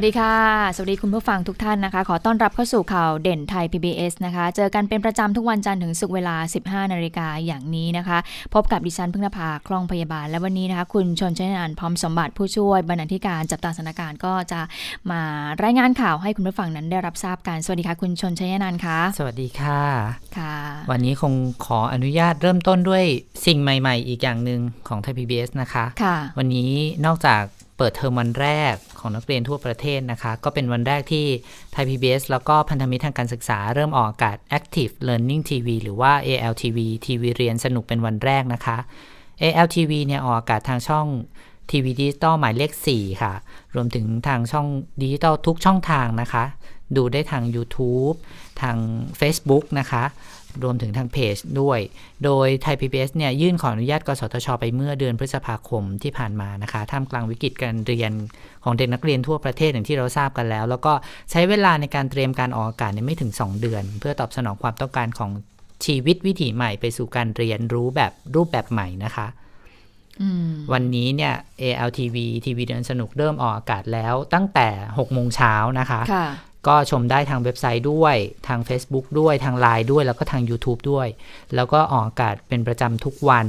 [0.00, 0.36] วัสดีค่ะ
[0.74, 6.36] สวัสดีคุณผู้ฟังทุกท่านนะคะ ขอต้อนรับเข้าสู่ข่าวเด่นไทย PBS นะคะ เจอกันเป็นประจำทุกวันจันทร์ถึงศุกร์เวลา
[6.86, 8.18] 15 นาฬิกาอย่างนี้นะคะ
[8.54, 14.60] พบกับดิฉันพึ่งนภาคล่องพยาบาล และวันนี้นะคะ คุณชนชนานพร้อมสมบัติผู้ช่วยบรรณาธิการจับตาสถานการณ์ก็จะ
[15.10, 15.22] มา
[15.62, 19.82] รายงานข่าวให้คุณผู้ฟังนั้นได้รับทราบกัน สวัสดีค่ะ คุณชนชนานค่ะ สวัสดีค่ะ
[20.38, 20.56] ค่ะ
[20.90, 21.32] วันนี้คง
[21.64, 23.04] ขออนุญาตเริ่มต้นด้วย
[23.46, 26.70] สิ่งใหม่ ๆ อีกอย่างหนึ่งของไทย PBS นะคะ ค่ะ วันนี้
[27.06, 27.42] นอกจาก
[27.78, 31.26] เปิดเทอมวันแรกของนักเรียนทั่วประเทศนะคะ ก็เป็นวันแรกที่
[31.72, 38.78] ไทย PBS แล้วก็พันธมิตรทางการศึกษาเริ่มออกอากาศ Active Learning TV หรือว่า ALTV ทีวีเรียนสนุกเป็นวันแรกนะคะ
[39.42, 41.06] ALTV เนี่ยออกอากาศทางช่อง
[41.70, 43.32] ทีวีดิจิตอลหมายเลข 4 ค่ะ
[43.74, 44.66] รวมถึงทางช่อง
[45.02, 46.44] ดิจิตอลทุกช่องทางนะคะ
[46.96, 48.16] ดูได้ทาง YouTube
[48.62, 48.76] ทาง
[49.20, 50.04] Facebook นะคะ
[50.62, 51.78] รวมถึงทางเพจด้วย
[52.24, 58.12] โดยไทย PBS เนี่ยยื่นขออนุญาตกสทช ไปเมื่อเดือนพฤษภาคมที่ผ่านมานะคะท่ามกลางวิกฤตการเรียน
[58.64, 60.92] ของเด็กนักเรียนทั่วประเทศอย่างที่เราทราบกันแล้ว แล้วก็
[61.30, 65.30] ใช้เวลาในการเตรียมการออกอากาศเนี่ยไม่ถึง 2 เดือน เพื่อตอบสนองความต้องการของ
[65.84, 69.26] ชีวิตวิถีใหม่ไปสู่การเรียนรู้แบบรูปแบบใหม่นะคะ
[70.22, 76.28] อืมวันนี้เนี่ย ALTV ทีวีเดินสนุกเริ่มออกอากาศแล้วตั้งแต่6โมงเช้านะคะค่ะ
[76.66, 78.16] ก็ชมได้ทางเว็บไซต์ด้วย
[78.48, 81.06] ทาง Facebook ด้วย ทาง Line ด้วย แล้วก็ทาง YouTube ด้วย
[81.54, 83.46] แล้วก็ออกอากาศเป็นประจำทุกวัน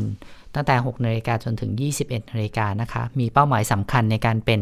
[0.55, 4.61] ตั้งแต่ 6นาฬิกาจนถึง 21นาฬิกานะคะ มีเป้าหมายสำคัญในการเป็น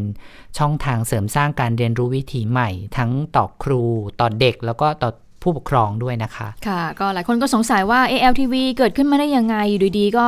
[0.58, 3.84] ช่องทางเสริมสร้างการเรียนรู้วิถีใหม่ ทั้งต่อครู
[4.20, 5.10] ต่อเด็ก แล้วก็ต่อ
[5.42, 10.28] ผู้ปกครองด้วยนะคะ ค่ะ ก็หลายคนก็สงสัยว่า ALTV เกิดขึ้นมาได้ยังไง อยู่ดีๆ ก็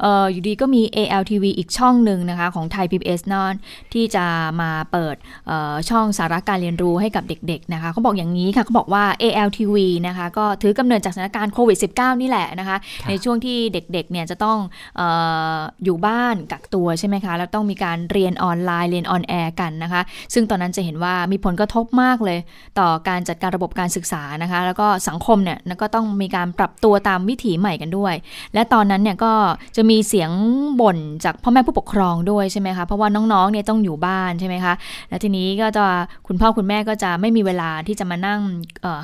[0.00, 3.54] เอ่ออยู่ดีก็มี ALTV อีกช่องหนึ่งนะคะ ของไทย PBS นอน
[3.92, 4.24] ที่จะ
[4.60, 14.58] มาเปิดเอ่อช่องสาระการเรียนรู้ให้กับเด็กๆนะคะเขาบอกอย่างนี้ค่ะเขาบอกว่า ALTV นะคะ ก็ถือกำเนิดจากสถานการณ์โควิด -19 นี่แหละนะคะครับในช่วงที่เด็กๆ เนี่ยจะต้อง
[14.96, 15.02] เอ
[15.56, 20.02] ออยู่บ้านกักตัวใช่ไหมคะ แล้วต้องมีการเรียนออนไลน์เรียนออนแอร์กันนะคะ
[20.34, 22.38] ซึ่งตอนนั้นจะเห็นว่ามีผลกระทบมากเลย
[22.78, 28.14] ต่อการจัดการระบบการศึกษานะคะแล้วก็สังคมเนี่ยก็ต้องมีการปรับตัวตามวิถีใหม่กันด้วย
[28.54, 29.32] และตอนนั้นเนี่ยก็
[29.76, 30.30] จะมีเสียง
[30.80, 34.74] บ่นจากพ่อแม่ผู้ปกครองด้วยใช่ไหมคะ เพราะว่าน้องๆเนี่ยต้องอยู่บ้านใช่ไหมคะ
[35.08, 35.84] และทีนี้ก็จะ
[36.26, 38.40] คุณพ่อคุณแม่ก็จะไม่มีเวลาที่จะมานั่ง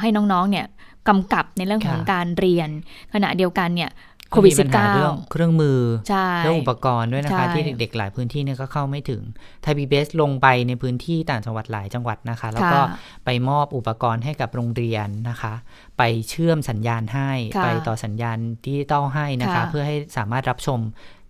[0.00, 0.66] ให้น้องๆเนี่ย
[1.08, 2.68] กำกับในเรื่องของค่ะการเรียน
[3.14, 3.92] ขณะเดียวกันเนี่ย
[4.30, 5.78] โควิดมีปัญหาเรื่อง -19 เครื่องมือ
[6.08, 9.22] ใช่เรื่องอุปกรณ์ด้วยนะคะใช่ที่เด็กๆ หลายพื้นที่เนี่ยก็เข้าไม่ถึง
[9.62, 15.54] ไทยพีบีลงไปในพื้นที่ต่างจังหวัดหลายจังหวัดนะคะ แล้วก็ค่ะไปมอบอุปกรณ์ให้กับโรงเรียนนะคะ
[15.98, 20.80] ไปเชื่อมสัญญาณให้ค่ะไปต่อสัญญาณดิจิตอลให้นะคะค่ะเพื่อให้สามารถรับชม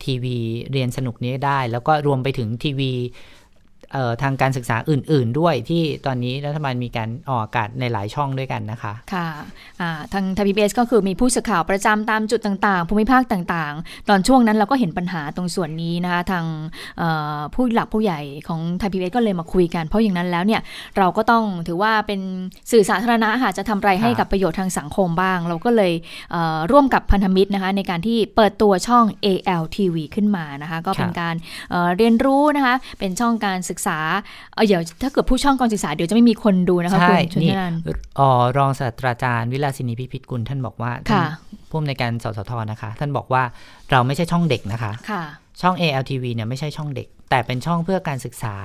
[0.04, 0.36] ทีวี
[0.72, 3.44] เรียนสนุกนี้ได้ แล้วก็รวมไปถึงทีวีเอ่อ
[4.22, 9.28] ทางการศึกษาอื่น ๆ ด้วยที่ตอนนี้รัฐบาลมีการออกอากาศในหลายช่องด้วยกันนะคะ ค่ะ
[9.81, 16.45] อ่าทางทพีบีเอสก็คือมีผู้สื่อข่าวประจำตามจุดต่าง ๆ ภูมิภาคต่าง ๆ ตอนช่วงนั้นเราก็เห็นปัญหาตรงส่วนนี้นะคะ ทาง
[16.99, 20.61] เอ่อผู้หลักผู้ใหญ่ของไทยพีบีเอสก็เลยมาคุยกัน เพราะอย่างนั้นแล้วเนี่ย
[20.99, 22.21] เราก็ต้องถือว่าเป็น
[22.72, 25.93] สื่อสาธารณะค่ะจะทำอะไรให้กับประโยชน์ทางสังคมบ้าง เราก็เลย
[26.33, 31.34] เอ่อร่วมกับพันธมิตรนะคะในการที่เปิดตัวช่อง ALTV ขึ้นมานะคะ ก็เป็นครับการ
[31.71, 33.98] เอ่อเรียนรู้นะคะเป็นช่องการศึกษา
[34.54, 37.78] เอ่อเดี๋ยวถ้าเกิดผู้ช่องการศึกษาเดี๋ยวจะไม่มีคนดูนะคะใช่คุณชนนี่นันท์
[38.18, 41.26] อ๋อรองศาสตราจารย์วิลาสินีพิพิธกุลท่านบอกว่าท่านค่ะ
[41.70, 43.42] ผู้อำนวยการสสทนะคะ ท่านบอกว่า
[43.90, 45.22] เราไม่ใช่ช่องเด็กนะคะค่ะ
[45.62, 48.56] ช่อง ALTV เนี่ยไม่ใช่ช่องเด็ก แต่เป็นช่องเพื่อการศึกษา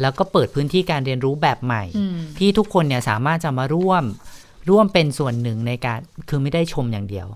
[0.00, 4.04] แล้วก็เปิดพื้นที่การเรียนรู้แบบใหม่อืมที่ทุกคนเนี่ยสามารถจะมาร่วม
[4.70, 5.98] ร่วมเป็นส่วนหนึ่งในการ
[6.28, 7.26] คือไม่ได้ชมอย่างเดียว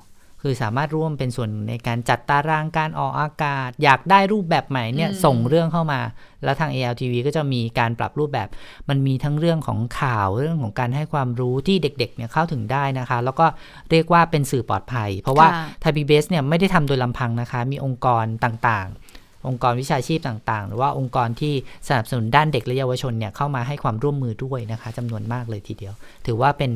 [0.42, 6.00] คือสามารถร่วมเป็นส่วนหนึ่งในการจัดตารางการออกอากาศ อยากได้รูปแบบใหม่เนี่ยอืมส่งเรื่องเข้ามา
[6.44, 8.48] แล้วทาง ALTV ก็จะมีการปรับรูปแบบ
[8.88, 13.46] มันมีทั้งเรื่องของข่าวเรื่องของการให้ความรู้ที่เด็กๆเนี่ยเข้าถึงได้นะคะ แล้วก็
[13.90, 19.07] เรียกว่าเป็นสื่อปลอดภัย เพราะว่าค่ะไทยพีบีเนี่ยไม่ได้ทำโดยลำพังนะคะ มีองค์กรต่างๆ
[19.46, 21.54] องค์กรวิชาชีพต่างๆ หรือว่าองค์กรที่
[21.88, 25.94] สนับสนุนด้านเด็กและเยาวชนเนี่ยเข้ามาให้ความร่วมมือด้วยนะคะจำนวนมากเลยทีเดียว
[26.26, 26.70] ถือว่าเป็น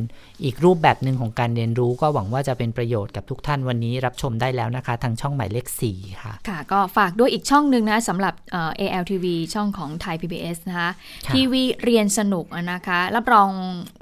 [0.45, 10.91] อีกรูปแบบหนึ่งของการเรียนรู้ก็หวังว่าจะเป็นประโยชน์กับทุกท่านวันนี้รับชมได้แล้วนะคะ ทางช่องหมายเลข4ค่ะค่ะ ก็ฝากด้วยอีกช่องหนึ่งนะสำหรับเอ่อ ALTV ช่องของไทย PBS นะคะ
[11.27, 13.49] ค่ะทีวีเรียนสนุกนะคะ รับรอง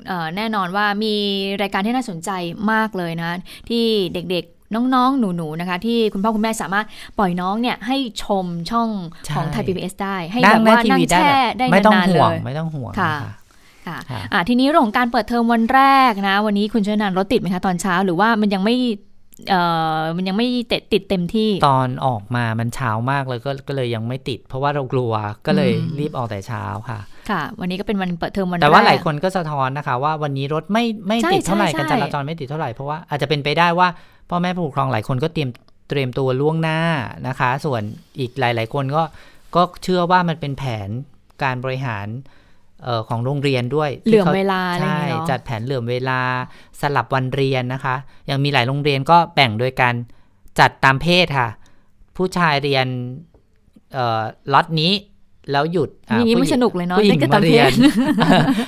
[0.06, 1.14] เออแน่นอนว่ามี
[1.62, 2.30] รายการที่น่าสนใจ
[2.72, 3.32] มากเลยนะ
[3.68, 3.84] ที่
[4.14, 6.86] เด็กๆ น้องๆ หนูๆ นะคะ ที่คุณพ่อคุณแม่สามารถ
[7.18, 8.88] ปล่อยน้องเนี่ยให้ชมช่อง
[9.34, 13.32] ของไทยใช่ PBS ได้ ให้นั่แบงบหน้าว่าทีนั่งวีได้แช่แบบได้ไม่ต้องนานๆห่เลวงยไม่ต้องห่วงค่ะนะคะ
[13.86, 15.80] ค่ะค่ะอะทีนี้เรื่องของการเปิดเทอมวันแร
[16.10, 19.09] กนะ วันนี้คุณชนันรถติดไหมคะตอนเช้าหรือว่ามันยังไม่เอ่อ
[20.16, 25.12] มันยังไม่ติดติดเต็มที่ ตอนออกมามันเช้ามากเลยก็ก็เลยยังไม่ติด เพราะว่าเรากลัว
[25.46, 26.98] ก็เลยอืมรีบออกแต่เช้าค่ะ
[27.30, 33.88] ค่ะ วันนี้ก็เป็นวันเปิดเทอมวันแต่ว่าแรกหลายคนก็สะท้อนนะคะ ว่าวันนี้รถไม่ไม่ใช่ติดเท่าไหร่ใช่การจราจรไม่ติดเท่าไหร่เพราะว่าอาจจะเป็นไปได้ว่า
[34.30, 35.50] พ่อแม่ผู้ปกครองหลายคนก็เตรียม
[35.88, 36.78] เตรียมตัวล่วงหน้า
[37.28, 37.82] นะคะ ส่วน
[38.18, 39.02] อีกหลาย ๆ คนก็
[39.54, 40.88] ก็เชื่อว่ามันเป็นแผน
[41.42, 46.20] การบริหารเอ่อของโรงเรียนด้วยเหลื่อมที่ขเวลาอะไรอย่างใช่เงี้ยเนาะจัดแผนเหลื่อมเวลา
[46.80, 47.96] สลับวันเรียนนะคะ
[48.30, 49.94] ยังมีหลายโรงเรียนก็แบ่งโดยการ
[50.60, 51.48] จัดตามเพศค่ะ
[52.16, 52.86] ผู้ชายเรียน
[53.94, 54.22] เอ่อ
[54.52, 54.92] ล็อตนี้
[55.52, 57.72] แล้วหยุดอะอย่างนี้ผู้ไม่หญิงสนุกเลยเนาะผู้หญิงได้กันมาตามเพเรียนศ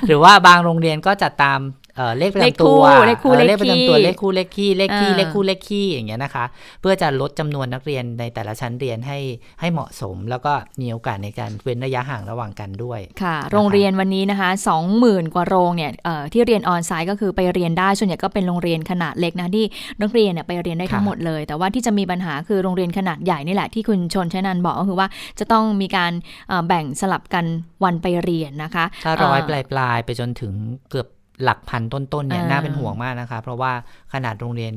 [0.08, 1.58] หรือว่าบางโรงเรียนก็จัดตาม
[1.96, 6.44] เอ่อเลขประเลขจำตัวคู่เลขคู่เอ่อเลเลขขประจำตัวคี่เลขคู่เลขคี่เลขคี่อ่าเลขคู่เลขคี่อย่างเงี้ยนะคะ
[6.80, 9.18] เพื่อจะลดจำนวนนักเรียนในแต่ละชั้นเรียนให้
[9.60, 14.50] ให้เหมาะสม แล้วก็มีโอกาสในการเว้นระยะห่างระหว่างกันด้วยค่ะ โรงเรียนวันนี้นะคะ
[14.92, 19.64] 20,000 กว่าโรงเนี่ยเอ่อที่เรียนออนไซต์ก็คือไปเรียนได้ส่วนใหญ่ก็เป็นโรงเรียนขนาดเล็กนะที่
[20.00, 25.08] นักเรียนเนี่ยไปเรียนได้ทั้งค่ะหมดเลย แต่ว่าที่จะมีปัญหาคือโรงเรียนขนาดใหญ่นี่แหละที่คุณชนชนันบอกก็คือว่า
[25.38, 26.12] จะต้องมีการ
[26.48, 27.44] เอ่อแบ่งสลับกัน
[27.84, 30.54] วันไปเรียนนะคะถ้าร้อยเปลายปลายๆไปจนถึง
[30.90, 31.06] เกือบ
[31.44, 33.72] หลักพันต้นๆเนี่ยอ่าน่าเป็นห่วงมากนะคะ เพราะว่า
[34.12, 34.72] ขนาดโรงเรียน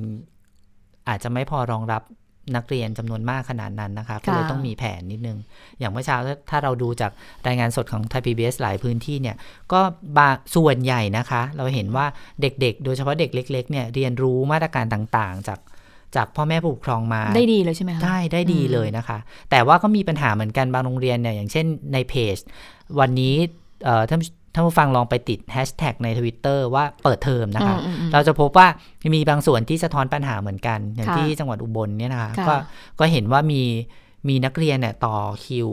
[1.07, 2.03] อาจจะไม่พอรองรับ
[2.55, 5.37] นักเรียนจำนวนมากขนาดนั้นนะคะ ก็เลยต้องมีแผนนิดนึง
[5.79, 7.11] อย่างเมื่อเช้าถ้าถ้าเราดูจาก
[7.47, 9.35] รายงานสดของไทยพีบีหลายพื้นที่เนี่ย
[9.73, 9.79] ก็
[10.17, 12.05] บางส่วนใหญ่นะคะ เราเห็นว่า
[12.41, 15.59] เด็กๆ โดยเฉพาะเด็กเล็ก ๆ เนี่ยเรียนรู้มาตรการต่างๆ จาก
[16.15, 19.17] จากพ่อแม่ผู้ปกครองมาได้ดีเลยใช่ไหมคะได้ได้ดีอืมเลยนะคะ
[19.51, 22.37] แต่ว่าก็มีปัญหาเหมือนกันบางโรงเรียนเนี่ยอย่างเช่นในเพจ
[22.99, 23.33] วันนี้
[23.85, 24.19] เอ่อท่าน
[24.55, 28.67] ท่านผู้ฟังลองไปติดแฮชแท็กใน Twitter ว่าเปิดเทอมนะคะอืมอืมเราจะพบว่า
[29.15, 32.55] มีบางส่วนที่สะท้อนปัญหาเหมือนกัน อย่างค่ะที่จังหวัดอุบลเนี่ยนะคะค่ะก็
[32.99, 33.61] ก็เห็นว่ามี
[34.27, 35.15] มีนักเรียนเนี่ยต่อ
[35.45, 35.69] คิว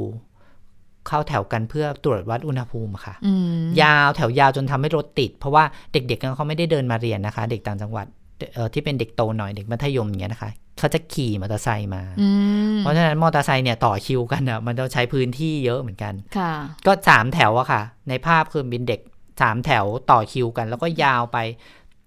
[1.07, 3.33] เข้าแถวกันเพื่อตรวจวัดอุณหภูมิค่ะอื
[3.63, 8.07] มยาวแถวยาวจนทำให้รถติด เพราะว่าเด็กๆเขาไม่ได้เดินมาเรียนนะคะ เด็กต่างจังหวัด
[8.55, 12.29] เอ่อที่เป็นเด็กโตหน่อยเด็กมัธยมอย่างเงี้ยนะคะ เขาจะขี่มอเตอร์ไซค์มาอื
[12.75, 16.53] มเพราะฉะนั้นมอเตอร์ไซค์เนี่ยต่อคิวกันอะมันจะใช้พื้นที่เยอะเหมือนกันค่ะ
[16.87, 19.01] ก็สามแถวอะค่ะ ในภาพคือเป็นเด็ก
[19.41, 21.39] สามแถวต่อคิวกัน แล้วก็ยาวไป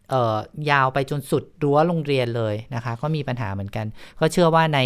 [0.09, 0.37] เอ่อ
[0.71, 3.85] ยาวไปจนสุดรั้วโรงเรียนเลยนะคะ ก็มีปัญหาเหมือนกัน
[4.19, 4.79] ก็เชื่อว่าใน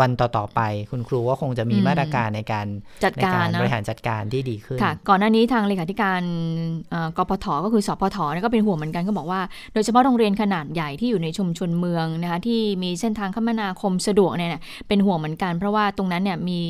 [0.00, 0.60] วันต่อ ๆ ไป
[0.90, 2.66] คุณครูก็คงจะมีอืมมาตรการในการ
[3.04, 6.20] จัดในการการนะบริหารจัดการที่ดีขึ้นค่ะ ก่อนหน้านี้ทางเลขาธิการ
[6.90, 9.40] เอ่อกปทก็คือสพทเนี่ยก็เป็นห่วงเหมือนกันก็บอกว่า
[9.72, 16.60] โดยเฉพาะโรงเรียนขนาดใหญ่ที่อยู่ในชุมชนเมืองนะคะที่มีเส้นทางคมนาคมสะดวกเนี่ยนะเป็นห่วงเหมือนกัน เพราะว่าตรงนั้นเนี่ยมี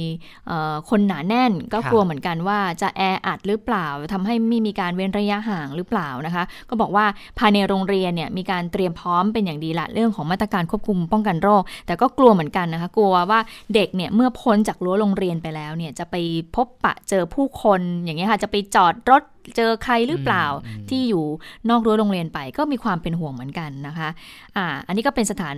[0.46, 7.04] เอ่อคนหนาแน่นก็ค่ะกลัวเหมือนกันว่าจะแออัดหรือเปล่าทำให้ไม่มีการเว้นระยะห่างหรือเปล่านะคะ ก็บอกว่า
[7.38, 13.40] ภายในโรงเรียนเนี่ยมีการเตรียมพร้อมเป็นอย่างดีละเรื่องของมาตรการควบคุมป้องกันโรค แต่ก็กลัวเหมือนกันนะคะกลัวว่า
[13.74, 16.14] เด็กเนี่ยเมื่อพ้นจากรั้วโรงเรียนไปแล้วเนี่ยจะไป
[16.56, 19.24] พบปะเจอผู้คนอย่างเงี้ยค่ะจะไปจอดรถ
[19.56, 21.24] เจอใครหรือเปล่าอืมที่อยู่
[21.70, 24.08] นอกรั้วโรงเรียนไปก็มีความเป็นห่วงเหมือนกันนะคะ
[24.56, 25.56] อ่าอันนี้ก็เป็นสถาน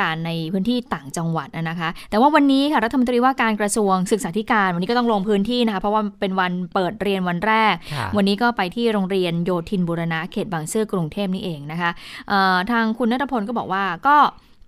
[0.00, 11.90] การณ์ในพื้นที่ต่างจังหวัดนะคะ แต่ว่าวันนี้ค่ะรัฐมนตรีว่าการกระทรวงศึกษาธิการวันนี้ก็ต้องลงพื้นที่นะคะเพราะว่าเป็นวันเปิดเรียนวันแรกค่ะวันนี้ก็ไปที่โรงเรียนโยธินบุรณะเขตบางซื่อกรุงเทพนี่เองนะคะ
[12.28, 14.16] เอ่อทางคุณนัทพลก็บอกว่าก็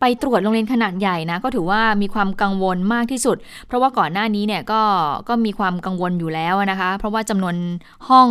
[0.01, 3.37] ไปตรวจโรงเรียนขนาดใหญ่นะก็ถือว่ามีความกังวลมากที่สุด
[3.67, 4.83] เพราะว่าก่อนหน้านี้เนี่ยก็
[5.29, 7.57] ก็มีความกังวลอยู่แล้วนะคะ เพราะว่าจำนวน
[8.09, 8.29] ห้อง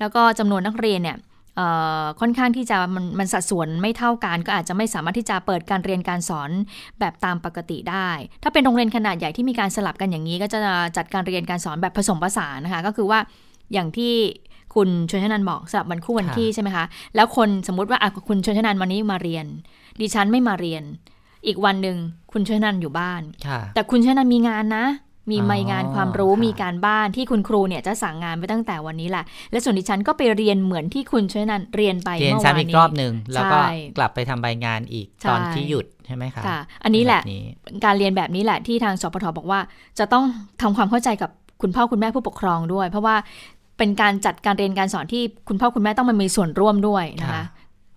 [0.00, 1.16] แล้วก็จำนวนนักเรียนเนี่ย
[1.56, 1.68] เอ่
[2.02, 6.50] อค่อนข้างที่จะมันมันสัดส่วนไม่เท่ากัน ก็อาจจะไม่สามารถที่จะเปิดการเรียนการสอน
[7.00, 8.08] แบบตามปกติได้
[8.42, 10.58] ถ้าเป็นโรงเรียนขนาดใหญ่ที่มีการสลับกันอย่างนี้ ก็จะ
[10.96, 13.18] จัดการเรียนการสอนแบบผสมผสานนะคะ ก็คือว่า
[13.72, 14.14] อย่างที่
[14.74, 16.84] คุณชนชนันบอกสลับวันคู่วันค่ะที่ใช่ไหมคะ
[17.16, 19.46] แล้วคนสมมุติว่าอะคุณชนชนันวันนี้มาเรียน
[20.00, 20.82] ดิฉันไม่มาเรียน
[21.46, 21.96] อีกวันหนึ่ง
[22.32, 24.86] คุณชนชนันอยู่บ้านค่ะแต่คุณชนันมีงานนะ
[25.30, 37.44] มีอ๋อใบงานความรู้ค่ะมีการบ้านที่คุณครูเนี่ยจะสั่งงานไปตั้งแต่วันนี้แหละ และส่วนดิฉันก็ไปเรียนเหมือนที่คุณชนันเรียนไปเรียนเมื่อวานซ้ำอีกนี้รอบหนึ่งแล้วก็ใช่กลับไปทำใบงานอีกใช่ตอนที่หยุดใช่ไหมคะค่ะอันนี้แหละบบนี้
[37.84, 39.60] การเรียนแบบนี้แหละที่ทางสปทบอกว่า
[39.98, 40.24] จะต้อง
[40.62, 41.30] ทำความเข้าใจกับ
[41.62, 43.16] คุณพ่อคุณแม่ผู้ปกครองด้วย เพราะว่า
[43.78, 47.44] เป็นการจัดการเรียนการสอนที่คุณพ่อคุณแม่ต้องมามีส่วนร่วมด้วยนะคะค่ะ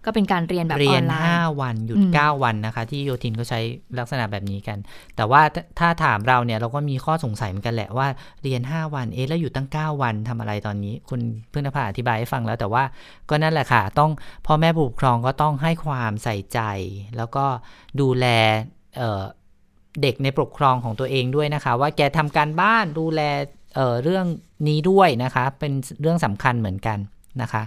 [0.05, 3.59] ก็เป็นการเรียนแบบเรีอยอนนไลห้าน์วันหยุดอืมเก้าวันนะคะ ที่โยธินเขาใช้
[3.99, 4.77] ลักษณะแบบนี้กัน
[5.15, 8.07] แต่ว่าถ้าถ้าถามเราเนี่ยเราก็มีข้อสงสัยเหมือนกันแหละว่า
[8.43, 12.83] เรียน 5 วันเอ๊ะแล้วอยู่ตั้ง 9 วันทำอะไรตอนนี้ คุณเพื่อนภาอธิบายให้ฟังแล้ว แต่ว่า
[13.29, 14.11] ก็นั่นแหละค่ะ ต้อง
[14.47, 16.59] พ่อแม่ผู้ปกครองก็ต้องให้ความใส่ใจ
[17.17, 17.45] แล้วก็
[18.01, 18.25] ดูแล
[18.97, 19.23] เอ่อ
[20.01, 23.21] เด็กในปกครองของตัวเองด้วยนะคะ ว่าแกทำการบ้านดูแล
[23.75, 24.25] เอ่อเรื่อง
[24.67, 26.97] นี้ด้วยนะคะ เป็นเรื่องสำคัญเหมือนกัน
[27.41, 27.63] นะคะ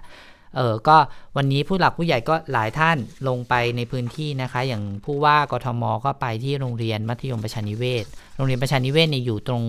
[0.57, 0.97] เออก็
[1.37, 2.97] วันนี้ผู้หลักผู้ใหญ่ก็หลายท่าน
[3.29, 8.05] ลงไปในพื้นที่นะคะ อย่างผู้ว่ากทมก็ไปที่โรงเรียนมัธยมประชานิเวศ
[8.37, 9.63] โรงเรียนประชานิเวศเนี่ยอยู่ตรง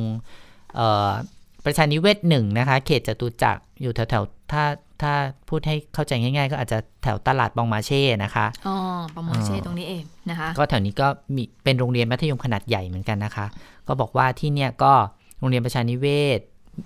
[0.76, 1.12] เอ่อ
[1.66, 4.64] ประชานิเวศหนึ่งนะคะ เขตจตุจักรอยู่แถวแถวถ้า
[5.02, 5.14] ถ้า
[5.50, 8.76] พูดให้เข้าใจง่าย ๆ ก็อาจจะแถวตลาดบองมาเช่นะคะอ๋อ
[9.14, 13.46] ปองมาเช่ตรงนี้เองนะคะ ก็แถวนี้ก็มีเป็นโรงเรียนมัธยมขนาดใหญ่เหมือนกันนะคะ
[13.88, 14.94] ก็บอกว่าที่เนี่ยก็
[15.38, 16.40] โรงเรียนประชานิเวศ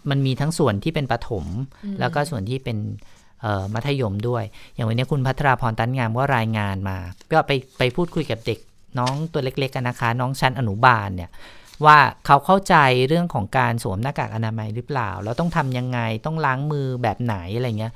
[0.09, 1.45] มันมีทั้งส่วนที่เป็นประถม
[1.99, 2.77] แล้วก็ส่วนที่เป็น
[3.73, 4.43] มัธยมด้วย
[4.73, 6.97] อย่างวันนี้คุณพัทราพรตันงามก็รายงานมา
[7.31, 8.59] ก็ไปไปพูดคุยกับเด็ก
[8.99, 11.29] น้องตัวเล็กๆกันนะคะ น้องชั้นอนุบาลเนี่ย
[11.85, 12.75] ว่าเขาเข้าใจ
[13.07, 17.93] เรื่องของการสวมหน้ากากอนามัยหรือเปล่า แล้วต้องทำยังไงต้องล้างมือแบบไหนอะไรเงี้ย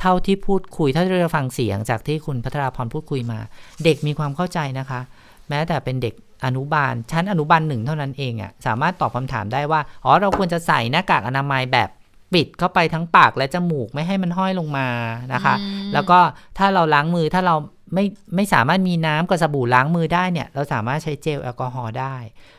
[0.00, 3.38] เท่าที่พูดคุยถ้าเราฟังเสียงจากที่คุณพัทราพรพูดคุยมา
[3.84, 5.00] เด็กมีความเข้าใจนะคะ
[5.48, 6.14] แม้แต่เป็นเด็ก
[6.44, 11.88] อนุบาลชั้นอนุบาลหนึ่งเท่านั้นเองอะ่ะสามารถตอบคำถามได้ว่าอ๋อเราควรจะใส่หน้ากากอนามัยแบบ
[12.34, 14.88] ปิดเข้าไปทั้งปากและจมูกไม่ให้มันห้อยลงมา
[15.32, 15.54] นะคะ
[15.92, 16.18] แล้วก็
[16.58, 17.56] ถ้าเราล้างมือถ้าเรา
[17.94, 18.04] ไม่
[18.36, 22.16] ไม่สามารถมีน้ำกับสบู่ล้างมือได้เนี่ย เราสามารถใช้เจลแอลกอฮอล์ได้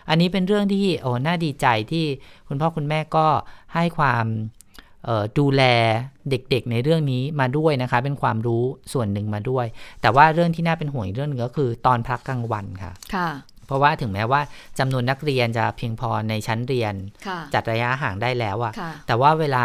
[0.10, 2.06] อันนี้เป็นเรื่องที่โอ้น่าดีใจที่
[2.48, 3.28] คุณพ่อคุณแม่ก็
[3.74, 4.26] ให้ความ
[5.40, 5.64] ดูแล
[6.30, 9.66] เด็กๆในเรื่องนี้มาด้วยนะคะ เป็นความรู้ส่วนหนึ่งมาด้วย
[10.02, 13.30] แต่ว่าเรื่องที่น่าเป็นห่วงอีกเรื่องนึงก็คือตอนพักกลางวันค่ะ ค่ะ
[13.66, 14.42] เพราะว่าถึงแม้ว่า
[14.80, 16.94] จำนวนนักเรียนจะเพียงพอในชั้นเรียน
[17.54, 18.74] จัดระยะห่างได้แล้วอะ
[19.08, 19.64] แต่ว่าเวลา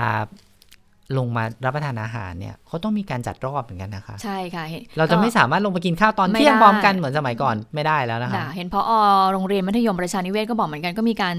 [1.19, 4.65] ลงมารับประทานอาหารเนี่ยเขาต้องมีการจัดรอบเหมือนกันนะคะ ใช่ค่ะ
[4.99, 8.81] เราจะไม่สามารถลงมากินข้าวตอนเที่ยงพร้อมกันเหมือนสมัยก่อนไม่ได้แล้วนะคะเห็นพอ
[9.33, 11.37] โรงเรียนมัธยมประชานิเวศก็บอกเหมือนกันก็มีการ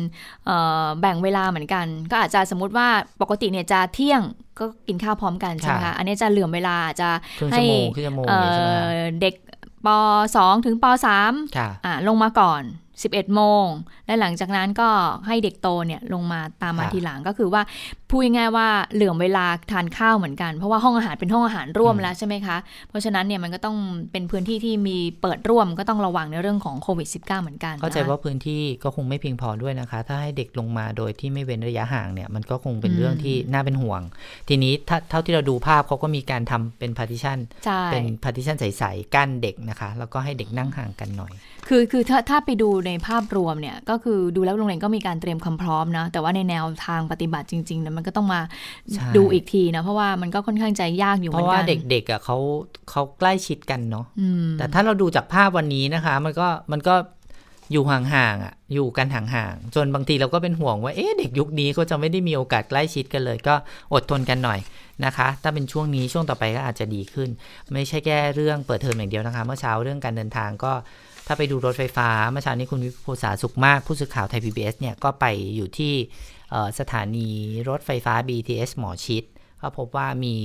[1.02, 2.88] แบ่งเวลาเหมือนกัน ก็อาจจะสมมติว่า
[3.22, 4.22] ปกติเนี่ยจะเที่ยง
[4.60, 7.10] ก็กินข้าวพร้อมกันใช่ไหมคะ อันนี้จะเหลื่อมเวลาจะ
[7.52, 7.64] ให้
[9.22, 9.36] เด็ก
[9.86, 9.88] ป
[10.32, 10.86] .2 ถึงป
[11.16, 11.58] .3
[12.08, 12.64] ลงมาก่อน
[13.02, 13.66] 11 โมง
[14.06, 14.90] และหลังจากนั้นก็
[15.28, 17.62] ให้เด็กโตเนี่ยลงมาตามมาทีหลังก็คือว่า
[18.12, 22.58] พูดง่ายๆว่าเหลื่อมเวลาทานข้าวเหมือนกัน เพราะว่าห้องอาหารเป็นห้องอาหารร่วมแล้วใช่ไหมคะ
[22.90, 23.78] เพราะฉะนั้นเนี่ยมันก็ต้อง
[24.12, 34.02] เป็นพื้นที่ที่มีเปิดร่วมก็ต้องระวังในเรื่องของโควิด -19 เหมือนกันเข้าใจว่าพื้นที่ก็คงไม่เพียงพอด้วยนะคะ ถ้าให้เด็กลงมาโดยที่ไม่เว้นระยะห่างเนี่ยมันก็คงเป็นเรื่องที่น่าเป็นห่วง
[34.50, 37.38] ทีนี้ถ้าเท่าที่เราดูภาพเขาก็มีการทำเป็น partition
[37.92, 41.34] เป็น partition ใสๆกั้นเด็กนะคะ แล้วก็ให้เด็กนั่งห่างกันหน่อย
[41.68, 48.42] คือคือถ้าถ้าไปดูในภาพรวมเนี่ยก็คือดูแล้วโรงเรียนก็มีการเตรียมความพร้อมนะแต่ว่าในแนวทางปฏิบัติจริงๆเนี่ยมันก็ต้องมา
[49.18, 52.38] ดูอีกทีนะเพราะว่ามันก็ค่อนข้างใจยากอยู่เหมือนกัน เพราะว่าเด็กๆอะเขา
[52.90, 54.06] เขาใกล้ชิดกันเนาะ
[54.58, 56.96] แต่ถ้าเราดูจากภาพวันนี้นะคะ มันก็มันก็
[57.72, 63.56] อยู่ห่างๆอะอยู่กันห่างๆจนบางทีเราก็เป็นห่วงว่าเอ๊ะเด็กยุคนี้เขาจะไม่ได้มีโอกาสใกล้ชิดกันเลย ก็
[63.94, 64.60] อดทนกันหน่อย
[65.06, 67.30] นะคะ ถ้าเป็นช่วงนี้ช่วงต่อไปก็อาจจะดีขึ้น
[67.74, 70.72] ไม่ใช่แค่เรื่องเปิดเทอมอย่างเดียวนะคะ เมื่อเช้าเรื่องการเดินทางก็
[71.32, 75.94] ถ้าไปดูรถไฟฟ้าเมื่อเช้านี้คุณวิภูษาสุขมากผู้สื่อข่าวไทย PBS เนี่ยก็ไปอยู่ที่
[76.80, 77.28] สถานี
[77.70, 79.24] รถไฟฟ้า BTS หมอชิด
[79.62, 80.36] ก็พบว่ามี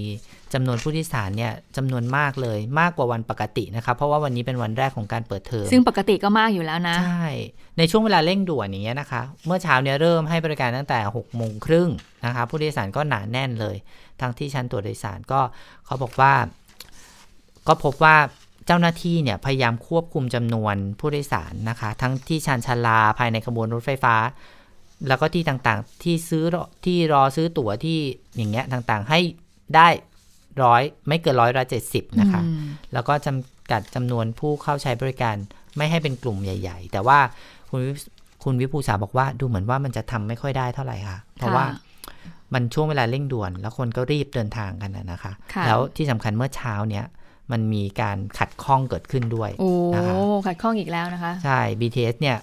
[0.52, 7.28] จำนวนผู้โดยสารเนี่ยจำนวนมากเลยมากกว่าวันปกตินะครับ เพราะว่าวันนี้เป็นวันแรกของการเปิดเทอมซึ่งปกติก็มากอยู่แล้วนะ ใช่
[7.78, 11.90] ในช่วงเวลาเร่งด่วนอย่างเงี้ยนะคะ เมื่อเช้าเนี่ยเริ่มให้บริการตั้งแต่6โมงครึ่ง
[12.26, 13.76] นะคะผู้โดยสารก็หนาแน่นเลย
[14.21, 15.40] ทั้งที่ชั้นตัวโดยสารก็
[15.87, 16.33] เขาบอกว่า
[17.69, 18.16] ก็พบว่า
[18.66, 24.16] เจ้าหน้าที่เนี่ยพยายามควบคุมจำนวนผู้โดยสารนะคะ ทั้งที่ชานชาลาภายในขบวนรถไฟฟ้า
[25.08, 26.44] แล้วก็ที่ต่างๆ ที่ซื้อ
[26.85, 27.99] ที่รอซื้อตั๋วที่
[28.37, 29.20] อย่างเงี้ยต่างๆ ให้
[29.75, 29.88] ได้
[30.62, 32.42] ร้อยไม่เกินร้อยละเจ็ดสิบนะคะ
[32.92, 35.37] แล้วก็จำกัดจำนวนผู้เข้าใช้บริการ
[35.76, 37.18] ไม่ให้เป็นกลุ่มใหญ่ ๆ แต่ว่า
[37.70, 37.80] คุณ
[38.44, 41.64] คุณวิภูษาบอกว่าดูเหมือนว่ามันจะทำไม่ค่อยได้เท่าไหร่ค่ะ เพราะว่า
[42.54, 45.32] มันช่วงเวลาเร่งด่วน แล้วคนก็รีบเดินทางกันนะคะ
[45.66, 47.04] แล้วที่สำคัญเมื่อเช้าเนี้ย
[47.53, 49.50] มันมีการขัดข้องเกิดขึ้นด้วย
[49.95, 50.15] นะคะ
[50.47, 52.37] ขัดข้องอีกแล้วนะคะ ใช่ BTS เนี่ย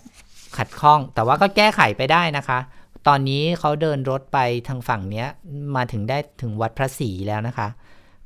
[0.58, 2.60] ขัดข้อง แต่ว่าก็แก้ไขไปได้นะคะ
[3.08, 5.28] ตอนนี้เขาเดินรถไปทางฝั่งเนี้ย
[5.76, 7.68] มาถึงได้ถึงวัดพระศรีแล้วนะคะ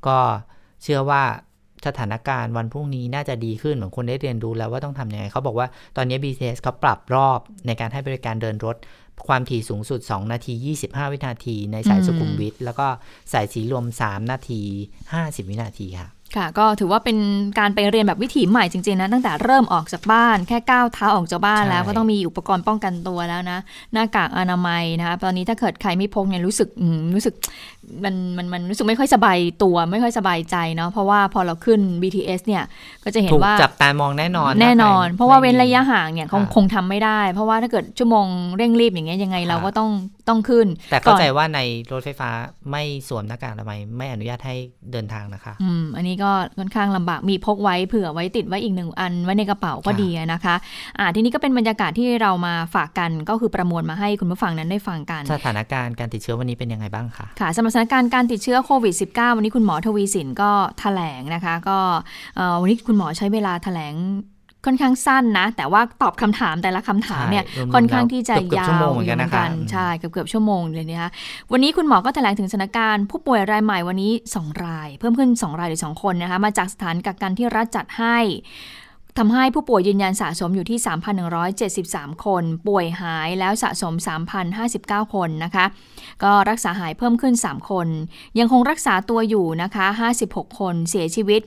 [0.06, 0.16] ก็
[0.82, 1.22] เชื่อว่า
[1.86, 5.66] สถานการณ์วันพรุ่งนี้น่าจะดีขึ้นเหมือนคนได้เรียนรู้แล้วว่าต้องทำยังไงเขาบอกว่า
[5.96, 8.76] ตอนนี้ BTS เขาปรับรอบในการให้บริการเดินรถ
[9.28, 10.52] ความถี่สูงสุด 2 นาที
[10.84, 12.86] 25 วินาที ในสายสุขุมวิทแล้วก็
[13.32, 14.62] สายสีลม 3 นาที
[15.06, 17.18] 50 วินาทีค่ะ ค่ะก็ถือว่าเป็น
[17.58, 23.58] การไปเรียนแบบวิถีใหม่จริงๆนะตั้งแต่เริ่มออกจากบ้านแค่ก้าวเท้าออกจากบ้านแล้วก็ต้องมีอุปกรณ์ป้องกันตัวแล้วนะ
[23.92, 26.68] หน้ากากอนามัยนะคะตอนนี้ถ้าเกิดใครไม่พกเนี่ยรู้สึก
[27.14, 27.34] รู้สึก
[28.04, 32.64] มันมันมันรู้สึกไม่ค่อยสบายตัวไม่ค่อยสบายใจเนาะเพราะว่าพอเราขึ้น BTS เนี่ย
[33.04, 39.90] ก็จะเห็นว่าจับตามองแน่นอนแน่นอน เพราะว่าเว้นระยะห่างเนี่ยคงคงทำไม่ได้ เพราะว่าถ้าเกิดชั่วโมงเร่งรีบอย่างเงี้ยยังไงเราก็ต้อง
[40.28, 41.60] ต้องขึ้น แต่เข้าใจว่าใน
[41.92, 42.30] รถไฟฟ้า
[42.70, 44.56] ไม่สวมหน้ากากอนามัยไม่อนุญาตให้
[44.92, 50.54] เดินทางนะคะอืมอันนี้ก็ค่อนข้างลำบากมีพกไว้เผื่อไว้ติดไว้อีกหนึ่งอัน ไว้ในกระเป๋าก็ดีนะคะ
[50.98, 61.78] อ่าทีนี้ก็เป็นบรรยากาศที่เรามาฝากกันก็คือประมวลมาให้คุณผู้ฟังนั้นได้ฟังกัน สถานการณ์การติดเชื้อวันนี้เป็นยังไงบ้างคะค่ะสำหรับสถานการณ์การติดเชื้อโควิด -19 วันนี้คุณหมอทวีสินก็ถแถลงนะคะ ก็
[62.60, 63.94] วันนี้คุณหมอใช้เวลาถแถลง
[64.66, 71.10] ค่อนข้างสั้นนะ แต่ว่าตอบคำถามแต่ละคำถามเนี่ยใช่รวมๆค่อนข้างที่จะเกือบๆยาชั่วโมวงเหมือนกันนะคะใช่เกือบเกือบๆชั่วโมงเลยนะคะ
[71.52, 78.16] วันนี้คุณหมอก็แถลงถึงสถานการณ์ผู้ป่วยรายใหม่วันนี้ 2 ราย เพิ่มขึ้น 2 รายหรือ 2 คนนะคะมาจากสถานกักกันที่รัฐจัดให้
[79.18, 80.78] ทำให้ผู้ป่วยยืนยันสะสมอยู่ที่
[81.52, 83.94] 3,173 คน ป่วยหายแล้วสะสม
[84.54, 85.64] 3,059 คนนะคะ
[86.22, 87.88] ก็รักษาหายเพิ่มขึ้น 3 คน
[88.38, 89.86] ยังคงรักษาตัวอยู่นะคะ
[90.22, 91.42] 56 คนเสียชีวิต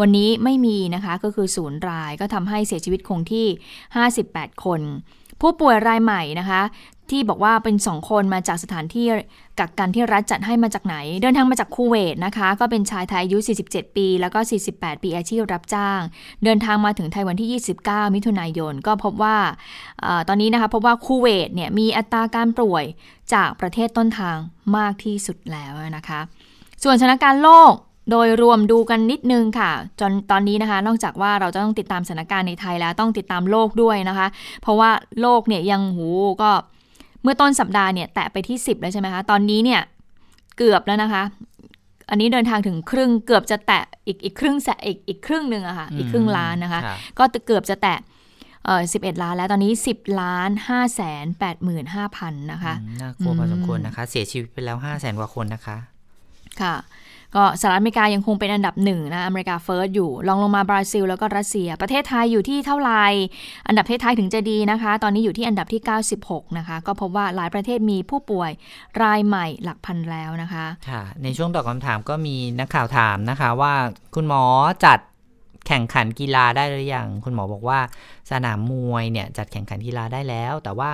[0.00, 3.46] วันนี้ไม่มีนะคะ ก็คือศูนย์รายก็ทำให้เสียชีวิตคงที่
[4.04, 4.80] 58 คน
[5.40, 6.62] ผู้ป่วยรายใหม่นะคะ
[7.10, 9.06] ที่บอกว่าเป็น 2 คนมาจากสถานที่
[9.58, 14.38] กักกันที่รัฐจัดให้มาจากไหน เดินทางมาจากคูเวตนะคะ ก็เป็นชายไทยอายุ 47 ปี แล้วก็
[14.72, 16.00] 48 ปีอาชีพรับจ้าง
[16.44, 19.36] เดินทางมาถึงไทยวันที่ 29 มิถุนายน ก็พบว่า
[20.04, 22.84] อตอนนี้นะคะพบว่าคูเวตเนี่ยมีอัตราการป่วย
[23.34, 24.36] จากประเทศต้นทาง
[24.76, 26.20] มากที่สุดแล้วนะคะ
[26.82, 27.72] ส่วนสถานการณ์โลก
[28.10, 29.70] โดยรวมดูกันนิดนึงค่ะ
[30.00, 34.26] จนตอนนี้นะคะ นอกจากว่าเราจะต้องติดตามสถานการณ์ในไทยแล้วต้องติดตามโลกด้วยนะคะ
[34.62, 36.08] เพราะว่าโลกเนี่ยยังหู
[36.42, 36.50] ก็
[37.26, 39.80] มื่อต้นสัปดาห์เนี่ยแตะไปที่ 10 แล้วใช่ไหมคะ ตอนนี้เนี่ย
[40.56, 41.22] เกือบแล้วนะคะ
[42.10, 47.98] อันนี้เดินทางถึงครึ่งเกือบจะแตะอีกอีกครึ่งแสอีกอีกครึ่งหนึ่งอะค่ะ อีกครึ่งล้านนะคะค่ะก็เกือบจะแตะ
[48.64, 51.26] เอ่อ11ล้านแล้วตอนนี้10ล้าน5แสน
[51.84, 55.76] 85,000นะคะอืมน่ากลัวพอสมควรอืมนะคะ เสียชีวิตไปแล้ว5 0 0แสนกว่าคนนะคะ
[56.60, 56.74] ค่ะ
[57.36, 63.04] ก็สหรัฐอเมริกายังคงเป็นอันดับหนึ่งนะอเมริกาเฟิร์สอยู่รองลงมาบราซิล แล้วก็รัสเซีย ประเทศไทยอยู่ที่เท่าไหร่
[63.68, 65.82] อันดับประเทศไทยถึงจะดีนะคะ ตอนนี้อยู่ที่อันดับที่
[66.20, 68.50] 96 นะคะ ก็พบว่าหลายประเทศมีผู้ป่วย
[69.02, 73.72] รายใหม่หลักพันแล้วนะคะค่ะในช่วงตอบคำถามก็มีนักข่าวถามนะคะว่า
[74.14, 74.42] คุณหมอ
[74.84, 74.98] จัด
[75.66, 77.78] แข่งขันกีฬาได้หรือยังคุณหมอบอกว่า
[78.30, 80.92] สนามมวยเนี่ยจัดแข่งขันกีฬาได้แล้ว แต่ว่า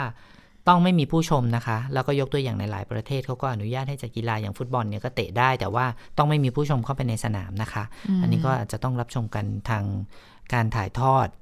[0.69, 5.87] ต้องไม่มีผู้ชมนะคะ แล้วก็ยกตัวอย่างในหลายประเทศเขาก็อนุญาตให้จัดกีฬาอย่างฟุตบอลเนี่ยก็เตะได้ แต่ว่า
[6.19, 9.85] ต้องไม่มีผู้ชมเข้าไปในสนามนะคะอืมอันนี้ก็อาจจะต้องรับชมกันทาง
[10.53, 11.42] การถ่ายทอดอื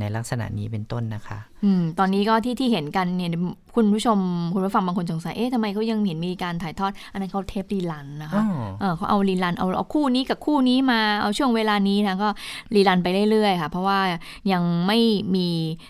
[0.00, 3.30] ในลักษณะนี้เป็นต้นนะคะ อืม ตอนนี้ก็ที่ที่เห็นกันเนี่ย
[3.74, 4.18] คุณผู้ชม
[4.54, 8.42] คุณผู้ฟังบางคนสงสัยเอ๊ะทำไมเขายังเห็นมีการถ่ายทอด อันนั้นเขาเทปรีลันนะคะ
[8.80, 12.28] เออเขาเอารีรันเอาเอาคู่นี้กับคู่นี้มาเอาช่วงเวลานี้นะก็
[12.74, 14.00] รีรันไปเรื่อยๆค่ะ เพราะว่า
[14.52, 14.98] ยังไม่
[15.34, 15.48] มี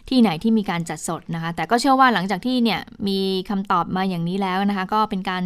[0.09, 3.19] ที่ไหนที่มีการจัดสดนะคะ แต่ก็เชื่อว่าหลังจากที่เนี่ยมี
[3.51, 5.43] คำตอบมาอย่างนี้แล้วนะคะ ก็เป็นการ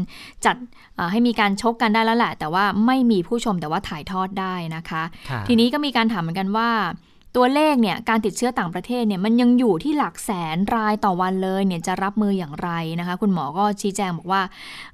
[0.46, 0.56] จัด
[0.96, 6.70] เอ่อให้มีการชกกันได้แล้วแหละ แต่ว่าไม่มีผู้ชมแต่ว่าถ่ายทอดได้นะคะค่ะทีนี้ก็มีการถามเหมือนกันว่า
[7.36, 14.42] ตัวเลขเนี่ยการติดเชื้อต่างประเทศเนี่ยมันยังอยู่ที่หลักแสนรายต่อวันเลยเนี่ยจะรับมืออย่างไรนะคะ คุณหมอก็ชี้แจงบอกว่า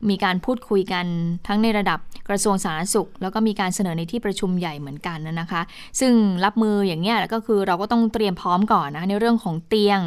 [0.08, 1.06] มีการพูดคุยกัน
[1.46, 5.60] ทั้งในระดับกระทรวงสาธารณสุข แล้วก็มีการเสนอในที่ประชุมใหญ่เหมือนกันนะคะ
[6.00, 6.12] ซึ่ง
[6.44, 10.00] รับมืออย่างเนี้ยก็คือเราก็ต้องเตรียมพร้อมก่อนนะในเรื่องของเตียง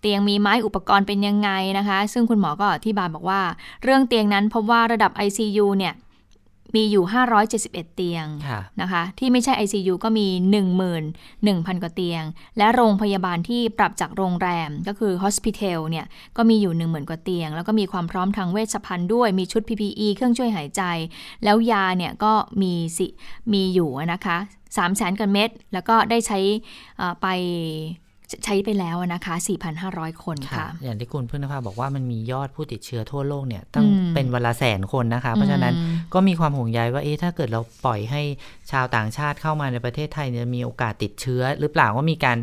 [0.00, 3.40] เตียงมีไหม้อุปกรณ์เป็นยังไงนะคะ ซึ่งคุณหมอก็อธิบายบอกว่า
[3.82, 5.94] เรื่องเตียงนั้นพบว่าระดับ ICU เนี่ย
[6.74, 7.04] มีอยู่
[7.50, 10.26] 571 เตียงค่ะนะคะ ที่ไม่ใช่ ICU ก็มี
[11.04, 12.22] 11,000 กว่าเตียง
[12.58, 16.06] และโรงพยาบาลที่ปรับจากโรงแรมก็คือ Hospital เนี่ย
[16.36, 20.82] ก็มีอยู่ 10,000 กว่าเตียง แล้วก็มีความพร้อมทางเวชภัณฑ์ด้วย มีชุด PPE เครื่องช่วยหายใจ
[21.44, 22.32] แล้วยาเนี่ยก็
[22.62, 23.06] มีสิ
[23.52, 24.38] มีอยู่นะคะ
[24.76, 26.38] 3 0 0 0 0 0กว่าเม็ด แล้วก็ได้ใช้
[26.96, 27.26] เอ่อไป
[28.44, 29.34] ใช้ไปแล้วนะคะ
[29.78, 38.22] 4,500 คนค่ะ อย่างที่คุณพึ่งนภาบอกว่ามันมียอดผู้ติดเชื้อทั่วโลกเนี่ยตั้งอืมเป็นวันละแสนคนนะคะ เพราะฉะนั้นอืมก็มีความห่วงใยว่าเอ๊ะถ้าเกิดเราปล่อยให้
[38.70, 42.38] ชาวต่างชาติเข้ามาในประเทศไทยเนี่ยมีโอกาสติดเชื้อ หรือเปล่าก็มีการ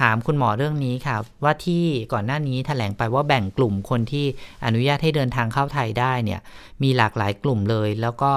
[0.00, 4.26] ถามคุณหมอเรื่องนี้ค่ะ ว่าที่ก่อนหน้านี้แถลงไปว่าแบ่งกลุ่มคนที่
[4.66, 6.40] อนุญาตให้เดินทางเข้าไทยได้เนี่ย
[6.82, 8.32] มีหลากหลายกลุ่มเลย แล้วก็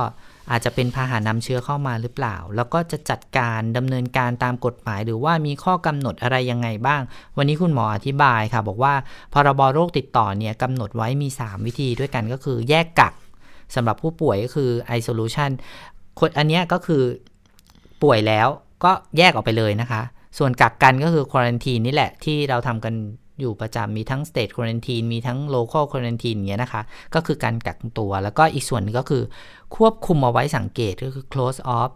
[0.52, 7.02] อาจจะเป็นพาหะนำเชื้อเข้ามาหรือเปล่า แล้วก็จะจัดการดำเนินการตามกฎหมาย หรือว่ามีข้อกำหนดอะไรยังไงบ้าง
[7.38, 8.94] วันนี้คุณหมออธิบายค่ะ บอกว่า
[9.34, 13.14] พรบโรคติดต่อเนี่ยกำหนดไว้มี 3 วิธีด้วยกันก็คือแยกกัก
[13.76, 15.52] สำหรับผู้ป่วยก็คือ isolation
[16.20, 17.04] คนอันนี้ก็คือ
[18.04, 18.48] ป่วยแล้ว
[18.84, 20.02] ก็แยกออกไปเลยนะคะ
[20.38, 22.94] ส่วนกักกันก็คือ quarantine นี่แหละที่เราทำกัน
[23.40, 26.82] อยู่ประจำมีทั้ง state quarantine มีทั้ง local quarantine อย่างเงี้ยนะคะ
[27.16, 29.24] ก็คือการกักตัว แล้วก็อีกส่วนหนึงก็คือ
[29.76, 31.92] ควบคุมเอาไว้สังเกตก็คือ close off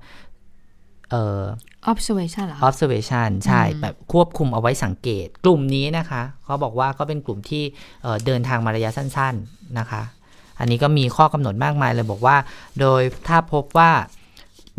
[1.09, 1.43] เอ่อ
[1.91, 7.63] observation เหรอคะ observation ใช่อืมแบบควบคุมเอาไว้สังเกต กลุ่มนี้นะคะเขาบอกว่าก็เป็นกลุ่มที่
[8.03, 10.03] เอ่อเดินทางมาระยะสั้น ๆนะคะ
[10.59, 12.37] อันนี้ก็มีข้อกำหนดมากมายเลยบอกว่า
[12.79, 13.91] โดยถ้าพบว่า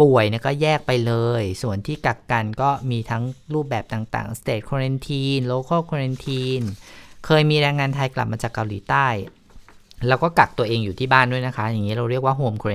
[0.00, 3.22] ป่วยเนี่ยก็แยกไปเลย ส่วนที่กักกันก็มีทั้ง
[3.54, 6.66] รูปแบบต่างๆ state quarantine local quarantine
[7.26, 9.07] เคยมีแรงงานไทยกลับมาจากเกาหลีใต้
[10.09, 12.70] แล้วก็กักตัวเองอยู่ที่บ้านด้วยนะคะ อย่างนี้เราเรียกว่าโฮมควอ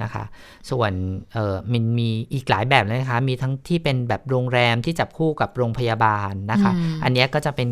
[0.00, 0.24] นตีนนะคะ
[0.70, 0.92] ส่วน
[1.34, 6.72] เออมันมีอีกหลายแบบเลยนะคะ มีทั้งที่เป็นแบบโรงแรมที่จับคู่กับโรงพยาบาลนะคะ
[7.04, 7.68] อันนี้ก็จะเป็น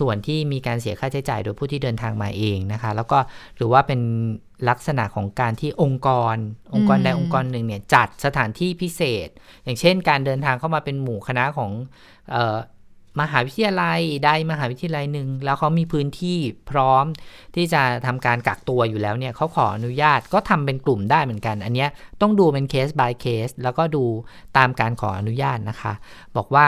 [0.00, 3.18] ส่วนที่มีการเสียค่าใช้จ่ายโดยผู้ที่เดินทางมาเองนะคะ แล้วก็
[3.56, 4.00] หรือว่าเป็น
[4.68, 6.36] ลักษณะของการที่องค์กร
[6.74, 9.28] องค์กรใดองค์กรหนึ่งเนี่ยจัดสถานที่พิเศษ
[9.64, 11.70] อย่างเช่น การเดินทางเข้ามาเป็นหมู่คณะของ
[12.34, 12.58] ออ
[13.20, 16.38] มหาวิทยาลัยใดมหาวิทยาลัยหนึ่งแล้วเขามีพื้นที่
[16.70, 17.04] พร้อม
[17.54, 21.86] ที่จะทำการกักตัวอยู่แล้วเนี่ยเขาขออนุญาตก็ทำเป็นกลุ่มได้เหมือนกัน อันนี้
[22.20, 24.04] ต้องดูเป็นเคส by เคสแล้วก็ดู
[24.56, 25.92] ตามการขออนุญาตนะคะ
[26.36, 26.66] บอกว่า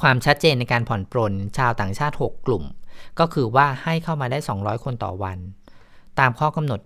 [0.00, 2.64] ความชัดเจนในการผ่อนปรนชาวต่างชาติ 6 กลุ่ม
[3.18, 5.38] ก็คือว่าให้เข้ามาได้ 200 คนต่อวัน
[6.18, 6.80] ตามข้อกำหนด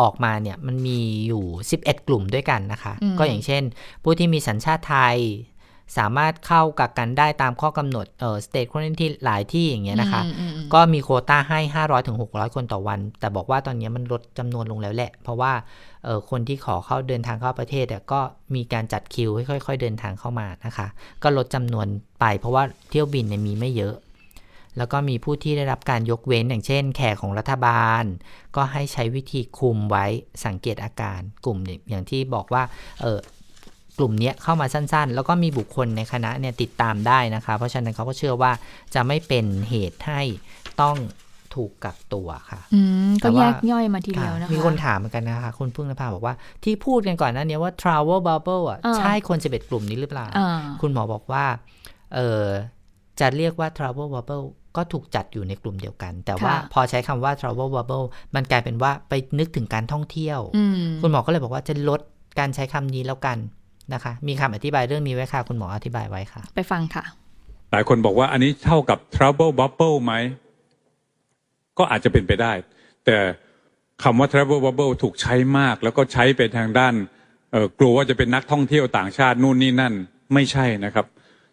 [0.00, 1.44] ออกมาเนี่ยมันมีอยู่
[1.78, 3.62] 11 กลุ่มด้วยกันนะคะ ก็อย่างเช่น
[4.02, 5.18] ผู้ที่มีสัญชาติไทย
[5.96, 10.22] สามารถเข้ากักกันได้ตามข้อกำหนดเอ่อสเตทควอนที่หลายที่อย่างเงี้ยนะคะ
[10.74, 15.52] ก็มีโคต้าให้ 500ถึง600 คนต่อวัน แต่บอกว่าตอนนี้มันลดจำนวนลงแล้วแหละ เพราะว่า
[16.04, 18.20] เออคนที่ขอเข้าเดินทางเข้าประเทศเนี่ยก็
[18.54, 20.86] มีการจัดคิวให้ค่อย ๆ เดินทางเข้ามานะคะ
[21.22, 21.86] ก็ลดจำนวน
[22.20, 23.94] ไป เพราะว่าเที่ยวบินเนี่ยมีไม่เยอะ
[24.78, 28.04] แล้วก็มีผู้ที่ได้รับการยกเว้นอย่างเช่น แขกของรัฐบาล
[28.56, 30.06] ก็ให้ใช้วิธีคุมไว้
[30.44, 32.62] สังเกตอาการกลุ่มอย่างที่บอกว่า
[33.02, 33.18] เออ
[33.98, 38.52] กลุ่มนี้เข้ามาสั้นๆ แล้วก็มีบุคคลในคณะเนี่ยติดตามได้นะคะ เพราะฉะนั้นเขาก็เชื่อว่า
[38.94, 40.20] จะไม่เป็นเหตุให้
[40.82, 40.96] ต้อง
[41.54, 50.26] ถูกกักตัวค่ะอืมก็แยกย่อยมาทีเดียวนะคะ มีคนถามเหมือนกันนะคะ คุณพึ่งนภาบอกว่าที่พูดกันก่อนนั้นเนี่ยว่า travel bubble อะใช่คน11กลุ่มนี้หรือเปล่า
[50.82, 51.44] คุณหมอบอกว่า
[52.14, 52.44] เออ
[53.20, 54.44] จะเรียกว่า travel bubble
[54.76, 60.40] ก็ถูกจัดอยู่ในกลุ่มเดียวกัน แต่ว่าพอใช้คำว่า travel bubble มันกลายเป็นว่าไปนึกถึงการท่องเที่ยว
[61.02, 62.00] คุณหมอก็เลยบอกว่าจะลด
[62.38, 63.38] การใช้คำนี้แล้วกัน
[63.94, 67.04] นะคะ มีคำอธิบายเรื่องนี้ไว้ค่ะ คุณหมออธิบายไว้ค่ะ ไปฟังค่ะ
[67.72, 70.14] หลายคนบอกว่าอันนี้เท่ากับ trouble bubble ไหม
[71.78, 72.52] ก็อาจจะเป็นไปได้
[73.04, 73.16] แต่
[74.02, 76.94] คำว่า travel bubble ถูกใช้มาก แล้วก็ใช้เป็นทางด้าน
[77.78, 79.94] กลัวว่าจะเป็นนักท่องเที่ยวต่างชาตินู่นนี่นั่น
[80.34, 81.06] ไม่ใช่นะครับ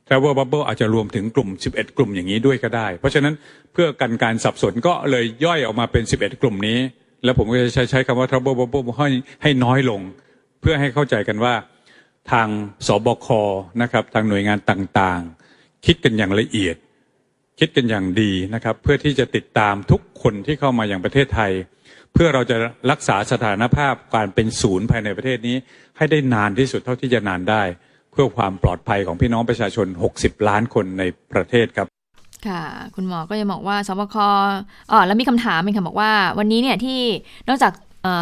[0.07, 3.33] travel bubble อาจจะรวมถึงกลุ่ม 11 กลุ่มอย่างนี้ด้วยก็ได้ เพราะฉะนั้น
[3.73, 6.77] เพื่อกันการสับสนก็เลยย่อยออกมาเป็น 11 กลุ่มนี้
[7.23, 9.07] แล้วผมก็จะใช้ใช้คำว่า trouble bubble ให้
[9.41, 10.01] ให้น้อยลง
[10.61, 11.53] เพื่อให้เข้าใจกันว่า
[12.31, 12.47] ทาง
[12.87, 13.27] สบค
[13.81, 16.75] นะครับทางหน่วยงานต่างๆ คิดกันอย่างละเอียด
[17.59, 21.51] คิดกันอย่างดีนะครับ เพื่อที่จะติดตามทุกคนที่เข้ามาอย่างประเทศไทย
[22.13, 22.57] เพื่อเราจะ
[22.91, 25.55] รักษาสถานภาพการเป็นศูนย์ภายในประเทศนี้
[25.97, 27.61] ให้ได้นานที่สุดเท่าที่จะนานได้
[28.11, 31.03] เพื่อความปลอดภัยของพี่น้องประชาชน 60 ล้านคนใน
[31.33, 31.87] ประเทศครับ
[32.47, 32.63] ค่ะ
[32.95, 34.15] คุณหมอก็จะบอกว่าสบค
[34.91, 36.99] อ๋อแล้วมีคำถามเป็นค่ะบอกว่า วันนี้เนี่ยที่
[37.47, 37.73] นอกจาก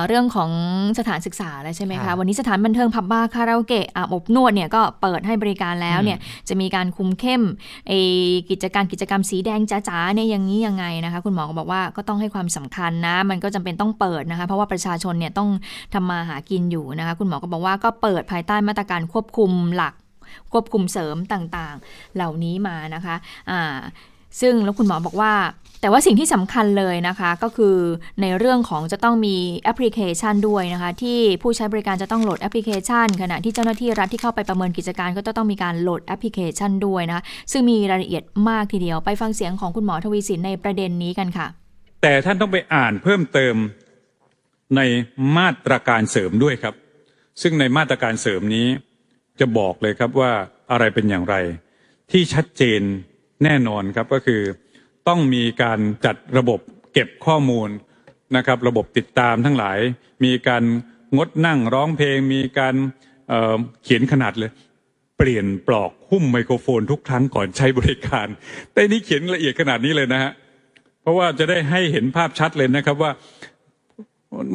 [0.07, 0.51] เรื่องของ
[0.99, 6.17] สถานศึกษาแล้วใช่ไหมคะ วันนี้สถานบันเทิงผับบาร์คาราโอเกะอาบอบนวดเนี่ยก็เปิดให้บริการแล้วเนี่ย
[6.49, 7.41] จะมีการคุมเข้ม
[7.87, 7.93] ไอ
[8.49, 15.49] กิจการกิจกรรมสีแดงจ๋าๆเนี่ยอย่างนี้ยังไงนะคะ คุณหมอก็บอกว่าก็ต้องให้ความสำคัญนะ มันก็จำเป็นต้องเปิดนะคะ เพราะว่าประชาชนเนี่ยต้อง
[15.93, 19.93] ทำมาหากินอยู่นะคะ คุณหมอก็บอกว่าก็เปิดภายใต้มาตรการควบคุมหลัก
[20.51, 23.15] ควบคุมเสริมต่างๆ เหล่านี้มานะคะ
[23.49, 23.77] อ่า
[24.41, 25.33] ซึ่งแล้วคุณหมอบอกว่า
[25.81, 27.75] แต่ว่าสิ่งที่สำคัญเลยนะคะก็คือ
[28.21, 41.47] ในเรื่องของจะต้องมีแอปพลิเคชันด้วยนะคะ ที่ผู้ใช้บริการจะต้องโหลดแอปพลิเคชัน ขณะที่เจ้าหน้าที่รัฐที่เข้าไปประเมินกิจการก็จะต้องมีการโหลดแอปพลิเคชันด้วยนะคะซึ่งมีรายละเอียดมากทีเดียวไปฟังเสียงของคุณหมอทวีศิลป์ในประเด็นนี้กันค่ะ
[42.01, 43.55] แต่ท่านต้องไปอ่านเพิ่มเติม
[44.75, 44.81] ใน
[45.37, 46.75] มาตรการเสริมด้วยครับ
[47.41, 48.67] ซึ่งในมาตรการเสริมนี้
[49.39, 50.31] จะบอกเลยครับว่า
[50.71, 51.35] อะไรเป็นอย่างไร
[52.11, 52.81] ที่ชัดเจน
[53.43, 54.41] แน่นอนครับก็คือ
[55.07, 56.59] ต้องมีการจัดระบบ
[56.93, 57.69] เก็บข้อมูล
[58.35, 59.77] นะครับ ระบบติดตามทั้งหลาย
[60.25, 60.63] มีการ
[61.17, 62.75] งดนั่งร้องเพลง มีการ
[63.27, 64.51] เเขียนขนาดเลย
[65.17, 68.27] เปลี่ยนปลอกหุ้มไมโครโฟนทุกครั้งก่อนใช้บริการ
[68.73, 70.31] แต่นี้เขียนละเอียดขนาดนี้เลยนะฮะ
[71.01, 73.11] เพราะว่าจะได้ให้เห็นภาพชัดเลยนะครับว่า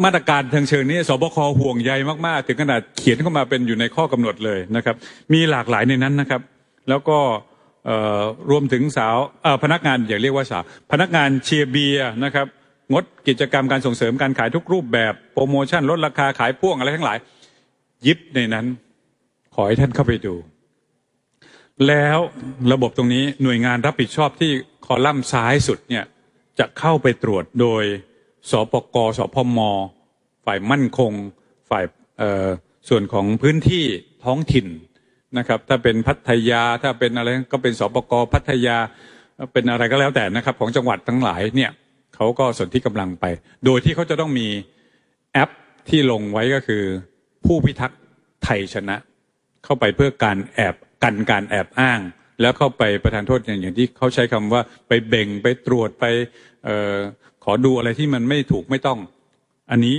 [0.04, 1.92] มาตรการทางเชิงนี้สบคห่วงใย
[2.26, 4.96] มาก ๆ ถึงขนาดเขียนเข้ามาเป็นอยู่ในข้อกำหนดเลยนะครับ
[5.32, 6.40] มีหลากหลายในนั้นนะครับ
[6.88, 7.18] แล้วก็
[8.50, 9.16] รวมถึงสาว
[9.62, 12.46] พนักงานอย่าเรียกว่าสาว พนักงานเชียร์เบียร์นะครับ
[12.92, 17.18] งดกิจกรรมการส่งเสริมการขายทุกรูปแบบโปรโมชั่นลดราคาขายพ่วงอะไรทั้งหลาย
[18.06, 18.66] ยิบในนั้น
[19.54, 20.34] ขอให้ท่านเข้าไปดู
[21.88, 22.18] แล้ว
[22.72, 24.50] ระบบตรงนี้หน่วยงานรับผิดชอบที่
[24.86, 26.04] คอลัมน์ซ้ายสุดเนี่ย
[26.58, 27.84] จะเข้าไปตรวจโดย
[28.50, 29.58] สปกสพม
[30.44, 31.12] ฝ่ายมั่นคง
[31.70, 31.84] ฝ่าย
[32.88, 33.84] ส่วนของพื้นที่
[34.24, 34.66] ท้องถิ่น
[35.38, 38.76] นะครับ ถ้าเป็นพัทยาถ้าเป็นอะไรก็เป็นสปกพัทยา
[39.52, 41.70] เป็นอะไรก็แล้วแต่นะครับ ของจังหวัดทั้งหลายเนี่ย
[42.14, 43.24] เขาก็สนที่กำลังไป
[43.64, 44.48] โดยที่เขาจะต้องมี
[45.32, 45.50] แอป
[45.88, 46.82] ที่ลงไว้ก็คือ
[47.46, 48.00] ผู้พิทักษ์
[48.44, 48.96] ไทยชนะ
[49.64, 52.00] เข้าไปเพื่อการแอบกันการแอบอ้าง
[52.40, 56.04] แล้วเข้าไปประทานโทษอย่างที่เขาใช้คำว่าไปเบ่งไปตรวจไป
[56.66, 56.96] ออ
[57.44, 58.98] ขอดูอะไรที่มันไม่ถูกไม่ต้อง
[59.70, 59.96] อันนี้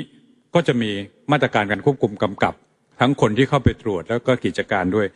[0.55, 0.91] ก็จะมี
[1.31, 2.53] มาตรการการควบคุมกำกับ
[2.99, 5.07] ทั้งคนที่เข้าไปตรวจแล้วก็กิจการด้วย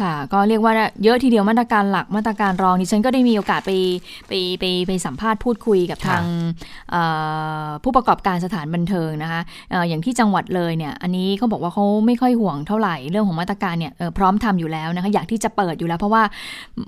[0.00, 0.72] ค่ะ ก็เรียกว่า
[1.04, 3.72] เยอะทีเดียวมาตรการหลักมาตรการรองดิฉันก็ได้มีโอกาสไป
[4.28, 6.24] ไปไปไปสัมภาษณ์พูดคุยกับค่ะทาง
[6.90, 7.02] เอ่
[7.64, 16.22] อผู้ประกอบการสถานบันเทิงนะคะเอ่ออย่างที่จังหวัดเลยเนี่ยอันนี้เขาบอกว่าเขาไม่ค่อยห่วงเท่าไหร่เรื่องของมาตรการเนี่ยเอ่อพร้อมทำอยู่แล้วนะคะอยากที่จะเปิดอยู่แล้ว เพราะว่า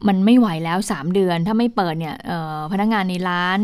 [0.09, 3.59] มันไม่ไหวแล้ว 3 เดือน ถ้าไม่เปิดเนี่ยเอ่อพนักงานในร้าน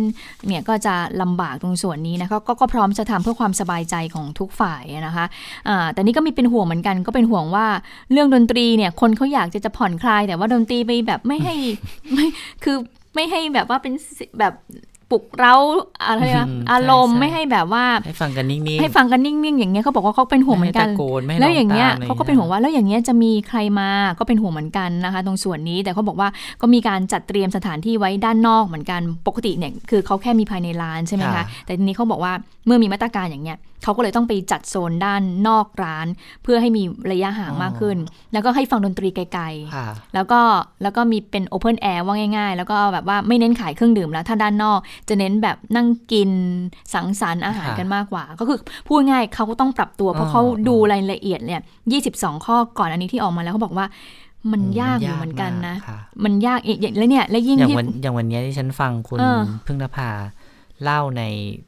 [0.48, 5.24] เนี่ยก็จะลำบากตรงส่วนนี้นะคะก็ก็พร้อมจะทำเพื่อความสบายใจของทุกฝ่ายนะคะ
[5.68, 7.66] อ่าแต่นี่ก็มีเป็นห่วงเหมือนกัน ก็เป็นห่วงว่า
[8.12, 11.54] เรื่องดนตรีเนี่ยคนเขาอยากจะจะผ่อนคลาย แต่ว่าดนตรีไปแบบไม่ให้
[12.12, 12.26] ไม่
[12.64, 12.76] คือ
[13.14, 14.54] ไม่ให้แบบว่าเป็นสิแบบ
[15.10, 15.56] ปลุกเร้า
[16.06, 26.28] อะไรนะอืมอารมณ์ใช่ใช่ไม่ให้แบบว่า ให้ฟังกันนิ่งๆให้ฟังกันนิ่งๆอย่างเงี้ยเขาบอกว่าเขาเป็นห่วงเหมือนกันไให้ตะโกนไม่ให้แล้วอย่างเงี้ยร้ตมะไรเขาก็เป็นห่วงว่าแล้วอย่างเงี้ยจะมีใครมาก็เป็นห่วงเหมือนกันนะคะ ตรงส่วนนี้แต่เขาบอกว่า
[26.60, 32.32] ก็มีการจัดเตรียมสถานที่ไว้ด้านนอกเหมือนกันปกติเนี่ยคือเขาแค่มีภายในร้านใช่ไหมคะแต่ทีนี้เขาบอกว่า
[32.66, 36.06] เมื่อมีมาตรการอย่างเงี้ย เขาก็เลยต้องไปจัดโซนด้านนอกร้าน
[36.42, 37.96] เพื่อให้มีระยะห่างมากขึ้น
[38.32, 40.40] แล้วก็ให้ฟังดนตรีไกลๆค่ะแล้วก็
[40.82, 46.30] แล้วก็มีเป็น open air ว่าง่าย ๆ แล้วก็แบบว่าไม่เน้นขายเครื่องดื่มแล้ว ถ้าด้านนอกจะเน้นแบบนั่งกิน
[46.94, 51.60] สังสรรค์อาหารค่ะกันมากกว่า ก็คือพูดง่ายเขาก็ต้องปรับตัว เพราะอ๋อเขาดูรายละเอียดเนี่ย
[52.02, 53.86] 22ข้อก่อนอันนี้ที่ออกมาแล้วเขาบอกว่า
[54.52, 60.08] มันยากอยู่เหมือนกันนะค่ะมันยากอีกแล้วเนี่ย และยิ่งอย่างที่วันอย่างวันเนี้ยที่ฉันฟังคุณเออพึ่งนภา
[60.82, 61.22] เล่าใน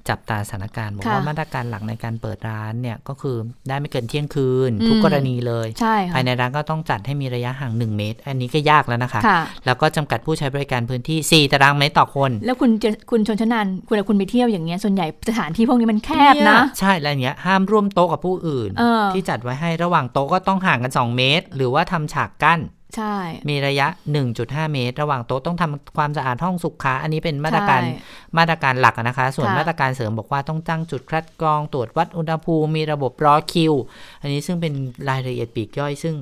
[0.08, 3.36] จับตาสถานการณ์บอกค่ะว่ามาตรการหลักในการเปิดร้านเนี่ยก็คือ
[3.68, 22.60] ได้ไม่เกินเที่ยงคืนอืมทุกกรณีเลยใช่ภาค่ะยในร้านก็ต้องจัดให้มีระยะห่าง 1 เมตร อันนี้ก็ยากแล้วนะคะค่ะแล้วก็จำกัดผู้ใช้บริการพื้นที่ 4 ตารางเมตรต่อคน แล้วคุณจะคุณชนชนานคุณคุณไปเที่ยวอย่างเงี้ยส่วนใหญ่สถานที่พวกนี้มันแคบนะ ใช่แล้วอย่างเงี้ยห้ามร่วมโต๊ะกับผู้อื่นเออที่จัดไว้ให้ระหว่างโต๊ะก็ต้องห่างกัน 2 เมตร หรือว่าทำฉากกั้น
[22.96, 23.16] ใช่
[23.50, 23.86] มีระยะ
[24.30, 27.94] 1.5 เมตร ระหว่างโต๊ะต้องทำความสะอาดห้องสุขาอันนี้เป็นมาตรการใช่
[28.38, 33.72] มาตรการหลักอะนะคะ ส่วนค่ะมาตรการเสริมบอกว่าต้องตั้งจุดคัดกรองตรวจวัดอุณหภูมิมีระบบรอคิว
[34.20, 34.72] อันนี้ซึ่งเป็น
[35.08, 36.14] รายละเอียดปลีกย่อยซึ่ง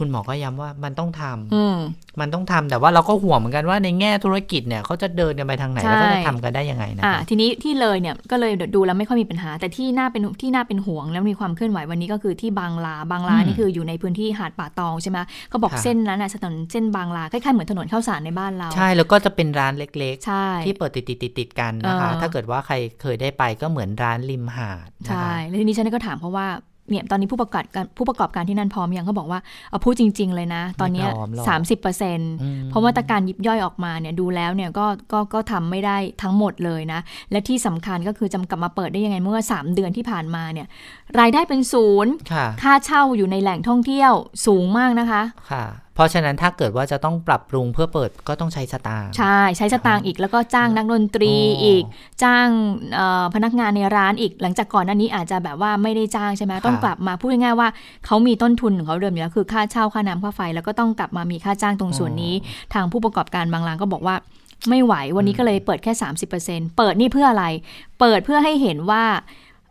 [0.00, 1.76] คุณหมอก็ย้ำว่ามันต้องทำอืม
[2.20, 15.18] มันต้องทำแต่ว่าเราก็ห่วงเหมือนกันว่าในแง่ธุรกิจเนี่ยเขาจะเดินกันไปทางไหนใช่แล้วก็จะทำกันได้ยังไงนะอ่าคะทีนี้ที่เลยเนี่ยก็เลยดูแล้วไม่ค่อยมีปัญหา แต่ที่น่าเป็นที่น่าเป็นห่วงแล้วมีความเคลื่อนไหววันนี้ก็คือที่บางลาบางลาอืมนี่คืออยู่ในพื้นที่หาดป่าตองใช่ไหม
[15.50, 26.48] เขาบอกค่ะเส้นนั้นน่ะถนนเส้นบางลาคล้ายๆเหมือนถนนข้าวสารในบ้านเรา ใช่แล้วก็จะเป็นร้านเล็กใช่ๆที่เปิดติดติดติดติดๆกันนะคะเออถ้าเกิดว่าใครเคยได้ไปก็เหมือนร้านริมหาดนะคะใช่แล้วทีนี้ฉันก็ถามเขาว่า
[26.90, 37.00] เนี่ยตอนนี้ผู้ประกอบการผู้ประกอบการที่นั่นพร้อมยังเขาบอกว่าเอาพูดจริง ๆ เลยนะ ตอนเนี้ยไม่พร้อมหรอกสามสิบเปอร์เซ็นต์อืมเพราะว่าตรการยิบย่อยออกมาเนี่ยดูแล้วเนี่ยก็ก็ก็ทำไม่ได้ทั้งหมดเลยนะ
[37.30, 40.66] และที่สำคัญก็คือจำกลับมาเปิดได้ยังไงเมื่อ 3 เดือนที่ผ่านมาเนี่ย
[41.20, 44.12] รายได้เป็นศูนย์ค่ะค่าเช่าอยู่ในแหล่งท่องเที่ยว
[44.46, 51.84] สูงมากนะคะค่ะเพ ราะฉะนั้นถ้าเกิดว่าจะต้องปรับปรุงเพื่อเปิดก็ต้องใช้สตางค์ใช่ใช้สตางค์อีกแล้วก็จ้างนักดนตรีอ๋ออีอีก
[52.22, 52.46] จ้าง
[52.94, 57.68] เอ่อพนักงานในร้านอีก หลังจากก่อนหน้านี้อาจจะแบบว่าไม่ได้จ้างใช่ไหมต้องกลับมาพูดง่ายๆว่า
[58.06, 62.34] เขามีต้นทุนของเขาเดิมอยู่แล้วคือค่าเช่าค่าน้ำค่าไฟ แล้วก็ต้องกลับมามีค่าจ้างตรงส่วนนี้
[62.74, 64.16] ทางผู้ประกอบการบางรายก็บอกว่า
[64.68, 65.92] ไม่ไหววันนี้ก็เลยเปิดแค่
[66.36, 67.46] 30%เปิดนี่เพื่ออะไร
[68.00, 69.04] เปิดเพื่อให้เห็นว่า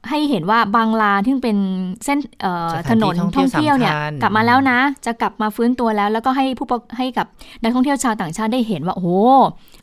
[0.10, 1.58] ให้เห็นว่าบางลาที่เป็น
[2.06, 7.28] เส้นเอ่อสถถานนที่นท่องเที่ท่ยองเที่ยวเนี่ยวสำคัญกลับมาแล้วนะ จะกลับมาฟื้นตัวแล้ว แล้วก็ให้ผู้ประให้กับ
[7.64, 9.10] นักท่องเที่ยวชาวต่างชาติได้เห็นว่าโอ้โห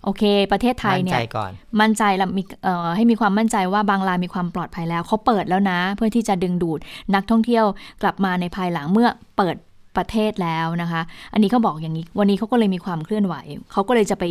[0.05, 1.51] โอเค ประเทศไทยมั่นเนี่ใจยก่อน
[1.81, 6.79] มั่นใจแล้วมีเอ่อให้มีความมั่นใจว่าบางรายมีความปลอดภัยแล้วเขาเปิดแล้วนะ เพื่อที่จะดึงดูด
[7.15, 7.65] นักท่องเที่ยว
[8.03, 9.57] กลับมาในภายหลังเมื่อเปิด
[9.97, 11.03] ประเทศแล้วนะคะ
[11.33, 13.35] อันนี้เขาบอกอย่างนี้ วันนี้เขาก็เลยมีความเคลื่อนไหว
[13.73, 14.25] เขาก็เลยจะไป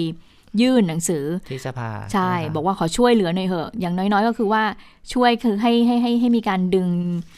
[0.61, 4.63] ยื่นหนังสือที่สภาใช่ไหมคะบอกว่าขอช่วยเหลือหน่อยเถอะอย่างน้อยๆ ก็คือว่า
[5.13, 6.89] ช่วยคือให้ให้ให้ให้มีการดึง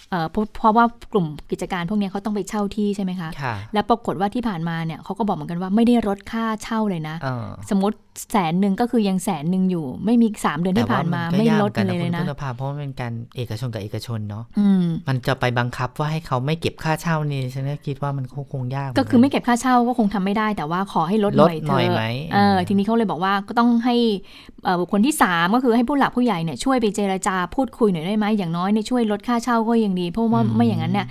[0.09, 7.97] เอ่อเพราะเพราะว่ากลุ่มกิจการพวกเนี้ยเขาต้องไปเช่าที่ใช่ไหมคะค่ะแล้วปรากฏว่าที่ผ่านมาเนี่ยเขาก็บอกเหมือนกันว่าไม่ได้ลดค่าเช่าเลยนะเออสมมติ
[8.31, 22.03] แสนหนึ่งก็คือยังแสนหนึ่งอยู่ ไม่มีสามเดือนที่ผ่านมาแต่ไม่ว่ลดก็เลยากเลยหมืนะอกัคุณพึ่งภาเพราะมันเป็นการเอกชนกับเอกชนเนาะอืมมันจะไปบังคับว่าให้เขาไม่เก็บค่าเช่านี่ฉันก็คิดว่ามันคงคงยาก ก็คือไม่เก็บค่าเช่าก็คงทำไม่ได้ แต่ว่าขอให้ลดหน่อยลดเถหน่อยอะไหม
[22.33, 23.95] เออทีนี้เขาเลยบอกว่าก็ต้องให้
[24.63, 31.07] เอ่อบุคคลที่สามก็คือให้ผู้หลักผู้ใหญ่เนี่ยช่วยไปเจรจาพูดคุยหน่อยได้ไหมอย่างน้อยเนี่ยช่วยลดค่าเช่าก็ยังดี เพราะว่าไม่อย่างนั้นเนี่ย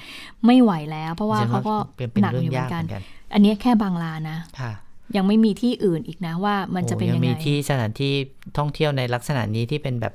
[0.47, 3.03] ไม่ไหวแล้ว เพราะว่าฉันเขาก็เป็นเป็นหนักเรื่ออยู่งเหมืยาอกนเหกันมือนกัน
[3.35, 4.73] อันนี้แค่บางลานะค่ะ
[5.17, 8.13] ยังไม่มีที่อื่นอีกนะว่ามันจะเป็นโอ้ยังไงมีที่สถานที่
[8.59, 10.15] ท่องเที่ยวในลักษณะนี้ที่เป็นแบบ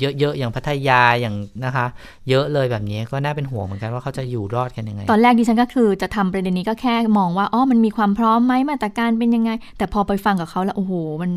[0.00, 1.86] เยอะๆ อย่างพัทยาอย่างนะคะ
[2.28, 11.30] เยอะเลยแบบนี้ก็น่าเป็นห่วงเหมือนกันว่าเขาจะอยู่รอดกันยังไง ตอนแรกดิฉันก็คือจะทำประเด็นนี้ก็แค่มองว่าอ๋อมันมีความพร้อมไหมมาตรการเป็นยังไง แต่พอไปฟังกับเขาแล้วโอ้โหมัน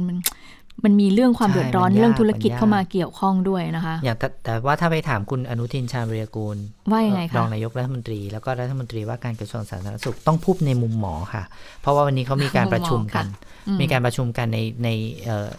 [0.83, 6.57] มันมันมีเรื่องความใช่เดือดร้อนมันยากเรื่องธุรกิจมันยากเข้ามาเกี่ยวข้องด้วยนะคะ อย่างแต่แต่ว่าถ้าไปถามคุณอนุทินชาญวิรกูล
[6.91, 11.43] ว่ายังไงรคะองนายกรัฐมนตรี แล้วก็รัฐมนตรีว่าการกระทรวงสาธารณสุขต้องพูดในมุมหมอค่ะ
[11.81, 13.25] เพราะว่าวันนี้เขามีการประชุมกัน
[13.67, 14.89] อืมีการประชุมกันในใน
[15.25, 15.49] เอ่อ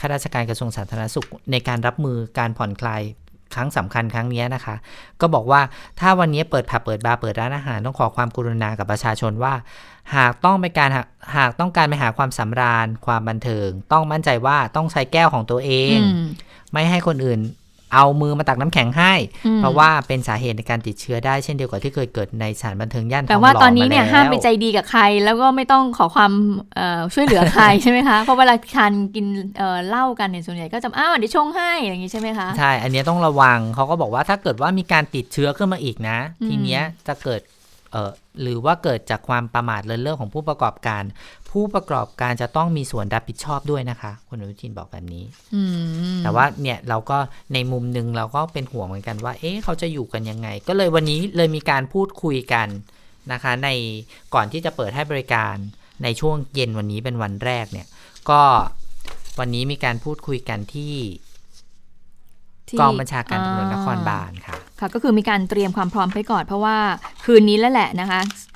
[0.00, 3.02] ข้าราชการกระทรวงสาธารณสุข ในการรับมือการผ่อนคลาย
[3.54, 4.74] ครั้งสำคัญครั้งนี้นะคะ
[5.20, 5.60] ก็บอกว่า
[6.00, 9.54] ถ้าวันนี้เปิดผับเปิดบาร์เปิดร้านอาหารต้องขอความกรุณากับประชาชนว่า
[10.16, 10.90] หากต้องไปการ
[11.36, 16.24] หากต้องการไปหาความสำราญความบันเทิง ต้องมั่นใจว่าต้องใช้แก้วของตัวเองอืม
[16.72, 17.40] ไม่ให้คนอื่น
[17.94, 19.12] เอามือมาตักน้ำแข็งให้
[19.46, 26.32] อืมเพราะว่าเป็นสาเหตุในการติดเชื้อได้เช่นเดียวกับที่เคยเกิดในสถานบันเทิงย่านทแต่องหว่าล่อตอนนี้เนี่ยแล้วห้ามไปใจดีกับใคร แล้วก็ไม่ต้องขอความ
[26.74, 29.26] เอ่อช่วยเหลือใครใช่ไหมคะ เพราะเวลาทานกิน
[29.58, 37.40] เอ่อเหล้ากันเนี่ยส่วนใหญ่ก็จะอ้าวเดี๋ยวชงให้อย่างนี้ใช่ไหมคะใช่ อันเนี้ยต้องระวังเขาก็บอกว่าถ้าเกิดว่ามีการติดเชื้อขึ้นมาอีกนะอืมทีเนี้ยจะเกิด
[37.92, 38.10] เออ
[38.42, 41.02] หรือว่าเกิดจากความประมาทเลินเล่อของผู้ประกอบการ
[41.54, 45.62] ผู้ประกอบการจะต้องมีส่วนรับผิดชอบด้วยนะคะ คุณอนุทินบอกแบบนี้อื
[46.16, 47.18] มแต่ว่าเนี่ยเราก็
[47.54, 52.68] ในมุมหนึ่งเราก็เป็นห่วงเหมือนกันว่า เอ๊ะเขาจะอยู่กันยังไง ก็เลยวันนี้เลยมีการพูดคุยกัน
[53.32, 53.68] นะคะ ใน
[54.34, 55.54] ก่อนที่จะเปิดให้บริการ
[56.02, 57.86] ในช่วงเย็นวันนี้เป็นวันแรกเนี่ย
[58.30, 58.42] ก็
[59.38, 60.94] วันนี้มีการพูดคุยกันที่
[62.68, 66.76] ที่กองบัญชาการตำรวจนครบาลค่ะ ค่ะ ก็คือมีการเตรียมความพร้อมไปก่อนเพราะว่า
[67.24, 68.53] คืนนี้แล้วแหละนะคะเอ่อ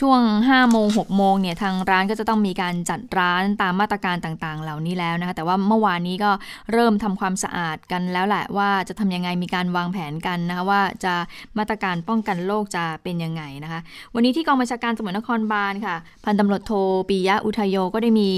[0.00, 6.30] ช่วง5โมง6โมงเนี่ยทางร้านก็จะต้องมีการจัดร้านตามมาตรการต่างๆ เหล่านี้แล้วนะคะแต่ว่าเมื่อวานนี้ก็
[6.72, 11.14] เริ่มทำความสะอาดกันแล้วแหละว่าจะทำยังไงมีการวางแผนกันนะคะว่าจะ
[11.58, 13.80] มาตรการป้องกันโรคจะเป็นยังไงนะคะ
[14.14, 16.72] วันนี้ที่กองบัญชาการตำรวจนครบาลค่ะ พลตำรวจโท
[17.08, 18.32] ปิยะอุทาโยก็ได้มี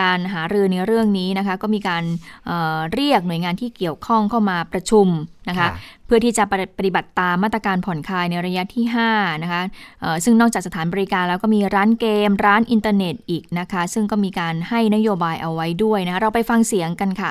[0.00, 2.04] การหารือในเรื่องนี้นะคะก็มีการ
[2.46, 5.08] เรียกหน่วยงานที่เกี่ยวข้องเข้ามาประชุม
[5.48, 5.68] นะคะค่ะ
[6.06, 6.44] เพื่อที่จะ
[6.78, 9.62] ปฏิบัติตามมาตรการผ่อนคลายในระยะที่5นะคะ
[10.00, 17.30] เอ่อซึ่งนอกจากสถานบริการแล้วก็มีร้านเกม ร้านอินเทอร์เน็ตอีกนะคะ ซึ่งก็มีการให้นโยบายเอาไว้ด้วยนะคะเราไปฟังเสียงกันค่ะ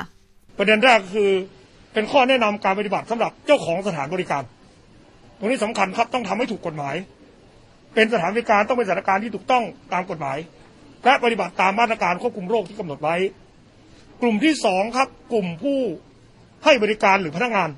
[0.58, 1.30] ประเด็นแรกคือ
[1.92, 4.42] เป็นข้อแนะนำการปฏิบัติสำหรับเจ้าของสถานบริการ
[5.38, 6.94] ตรงนี้สำคัญครับต้องทำให้ถูกกฎหมาย
[7.94, 10.38] เป็นสถานบริการต้องเป็นสถานการณ์ที่ถูกต้องตามกฎหมาย
[11.04, 13.16] และปฏิบัติตามมาตรการควบคุมโรคที่กำหนดไว้
[14.22, 15.78] กลุ่มที่สองครับกลุ่มผู้
[16.64, 17.68] ให้บริการหรือพนักงาน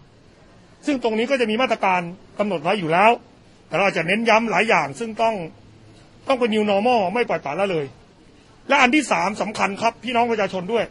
[0.87, 2.01] ซึ่งตรงนี้ก็จะมีมาตรการ
[2.39, 3.11] กำหนดไว้อยู่แล้ว
[3.69, 5.35] แต่เราจะเน้นย้ำหลายอย่าง ซึ่งต้อง
[6.29, 7.87] ต้องเป็น new normal ไม่ปล่อยปละละเลย
[8.69, 10.85] และอันที่สามสำคัญครับ พี่น้องประชาชนด้วย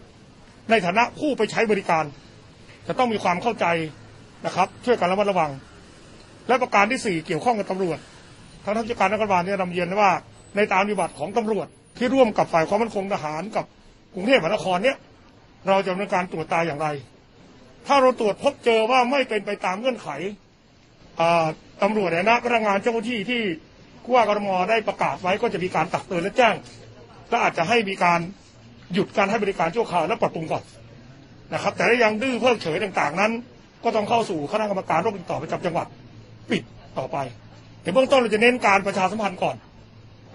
[0.70, 2.04] ในฐานะผู้ไปใช้บริการ
[2.88, 3.66] จะต้องมีความเข้าใจ
[4.46, 5.52] นะครับ ช่วยกันระมัดระวัง
[6.48, 7.98] และประการที่สี่เกี่ยวข้องกับตำรวจ
[8.64, 10.12] ทางท่านผู้จัดการนครบาลเนี่ยนำเรียนว่า
[10.56, 13.66] ในตามปฏิบัติของตำรวจ ที่ร่วมกับฝ่ายความมั่นคงทหารกับ
[14.14, 14.98] กรุงเทพมหานครเนี่ย
[15.68, 16.88] เราจะดำเนินการตรวจตาอย่างไร
[17.88, 20.08] ถ้าเราตรวจพบเจอว่าไม่เป็นไปตามเงื่อนไข
[21.82, 23.42] ตำรวจเนี่ยนะพนักงานเจ้าหน้าที่ที่
[24.04, 26.56] ผู้ว่ากรมได้ประกาศไว้ก็จะมีการตักเตือนและแจ้ง
[27.30, 28.20] และอาจจะให้มีการ
[28.94, 30.64] หยุดการให้บริการชั่วคราวและปรับปรุงก่อน
[31.54, 33.32] นะครับ แต่ถ้ายังดื้อเพิกเฉยต่างๆนั้น
[33.84, 35.88] ก็ต้องเข้าสู่คณะกรรมการโรคติดต่อประจำจังหวัด
[36.52, 36.64] ปิด
[36.98, 37.18] ต่อไป
[37.82, 39.56] แต่เบื้องต้นเราจะเน้นการประชาสัมพันธ์ก่อน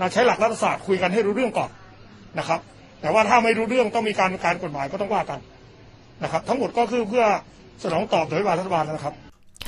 [0.01, 1.71] นะใช้หลักรัฐศาสตร์คุยกันให้รู้เรื่องก่อน
[2.39, 2.61] นะครับ
[3.01, 5.39] แต่ว่าถ้าไม่รู้เรื่องต้องมีการการกฎหมายก็ต้องว่ากัน
[6.23, 7.25] นะครับ ทั้งหมดก็คือเพื่อ
[7.83, 9.15] สนองตอบโดยรัฐบาลนะครับ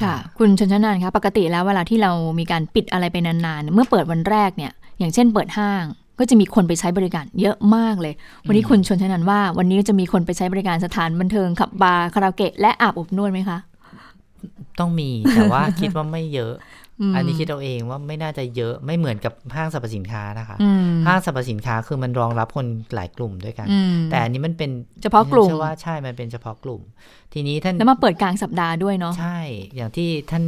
[0.02, 5.84] ค่ะ คุณชนชนานคะปกติแล้วเวลาที่เรามีการปิดอะไรไปนานๆ เมื่อเปิดวันแรกเนี่ย อย่างเช่นเปิดห้าง
[6.18, 8.14] ก็จะมีคนไปใช้บริการเยอะมากเลย
[8.46, 13.58] วันนี้คุณชนชนานว่า วันนี้จะมีคนไปใช้บริการสถานบันเทิงขับบาร์คาราโอเกะและอาบอบนวดไหมคะ
[14.78, 16.79] ต้องมีแต่ว่าคิดว่าไม่เยอะม
[17.14, 24.70] อันนี้คิดเอาเองว่าไม่น่าจะเยอะไม่เหมือนกับห้างสรรพสินค้านะคะอืมห้างสรรพสินค้าคือมันรองรับคนหลายกลุ่มด้วยกันอืมแต่อันนี้มันเป็น
[25.02, 26.80] เฉพาะกลุ่มเชื่อว่าใช่มันเป็นเฉพาะกลุ่ม
[27.32, 29.40] ทีนี้ท่านแล้วมาเปิดกลางสัปดาห์ด้วยเนาะใช่
[29.76, 30.44] อย่างที่ท่าน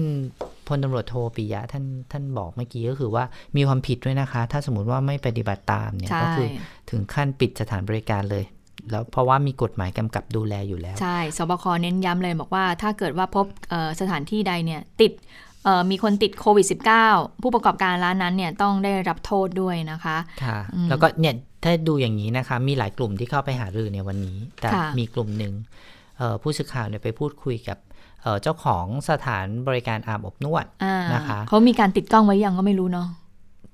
[0.69, 3.25] พลตำรวจโทปิยะท่านท่านบอกเมื่อกี้ก็คือว่า
[3.57, 6.49] มีความผิดด้วยนะคะ ถ้าสมมติว่าไม่ปฏิบัติตามเนี่ยใช่ก็คือ
[6.91, 8.45] ถึงขั้นปิดสถานบริการเลย
[8.91, 15.52] แล้วเพราะว่ามีกฎหมายกำกับดูแลอยู่แล้ว ใช่ สบคเน้นย้ำเลยบอกว่าถ้าเกิดว่าพบเอ่อสถานที่ใดเนี่ยติดเอ่อ
[15.91, 16.67] มีคนติดโควิด
[17.05, 25.53] -19 ผู้ประกอบการร้านนั้นเนี่ยต้องได้รับโทษด้วยนะคะค่ะอืมแล้วก็เนี่ยถ้าดูอย่างนี้นะคะ มีหลายกลุ่มที่เข้าไปหารือในวันนี้ แต่ค่ะมีกลุ่มหนึ่ง
[26.19, 27.79] เอ่อผู้สื่อข่าวเนี่ยไปพูดคุยกับ
[28.23, 33.09] เอ่อเจ้าของสถานบริการอาบอบนวดอ่านะคะเขามีการติดกล้องไว้ยังก็ไม่รู้เนาะ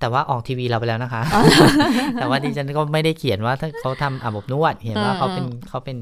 [0.00, 1.22] แต่ว่าออกทีวีเราไปแล้วนะคะ
[2.14, 5.98] แต่ว่าดิฉันก็ไม่ได้เขียนว่าถ้าเขาทำอาบอบนวด เห็นว่าเออเขาเป็นเขาเป็น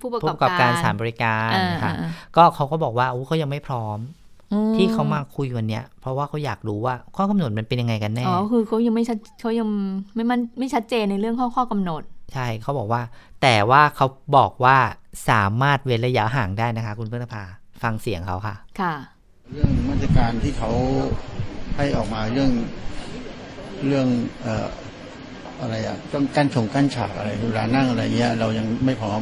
[0.00, 4.19] ผู้ประผู้กอบประกอบการสถานรบริการอ่าค่ะอ่าก็เขาก็บอกว่าอู้เขายังไม่พร้อมอื
[4.76, 9.68] ที่เขามาคุยวันเนี้ย เพราะว่าเขาอยากรู้ว่าข้อกำหนดมันเป็นยังไงกันแน่อ๋อคือเขายังไม่ชัดเขายัง
[10.14, 12.02] ไม่มันไม่ชัดเจนในเรื่องข้อข้อกำหนด
[12.34, 13.02] ใช่เขาบอกว่า
[13.42, 14.76] แต่ว่าเขาบอกว่า
[15.30, 17.44] สามารถเว้นระยะห่างได้นะคะ คุณเพื่อนภา
[17.82, 18.94] ฟังเสียงเขาค่ะ ค่ะ
[19.52, 20.70] เรื่องมาตรการที่เขา
[21.76, 22.50] ให้ออกมาเรื่อง
[23.86, 24.06] เรื่อง
[24.42, 24.66] เอ่อ
[25.60, 29.20] อะไรอะต้องกั้นชงกั้นฉากอะไรเวลานั่งอะไรเงี้ย เรายังไม่พร้อม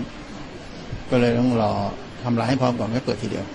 [1.10, 1.72] ก็เลยต้องรอ
[2.22, 3.46] ทำลายให้พร้อมก่อนไม่เปิดทีเดียว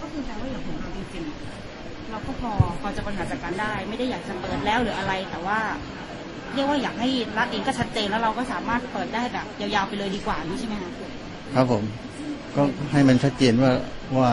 [0.00, 5.58] ก็คือแปลว่าอย่างของเราจริงๆเราก็ พอพอจะบริหารจัดการได้ ไม่ได้อยากจะเปิดแล้วหรืออะไร แต่ว่า
[6.54, 7.08] เรียกว่าอยากให้
[7.38, 10.90] รัฐเองก็ชัดเจนแล้วเราก็สามารถเปิดได้แบบยาวๆไปเลยดีกว่านี่ใช่ไหมคะ
[11.54, 11.82] ครับผม
[12.56, 12.62] ก็
[12.92, 13.72] ให้มันชัดเจนว่า
[14.18, 14.30] ว่า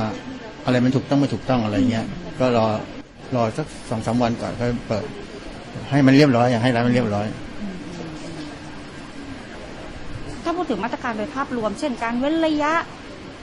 [0.65, 2.05] อะไรมันถูกต้องไม่ถูกต้องอะไรเงี้ย
[2.39, 2.67] ก็รอ
[3.35, 5.05] รอสักสองสามวันก่อนค่อยเปิด
[5.91, 7.27] ให้มันเรียบร้อยอยากให้ร้านมันเรียบร้อย
[10.43, 12.73] ถ้าพูดถึงมาตรการโดยภาพรวม เช่นการเว้นระยะ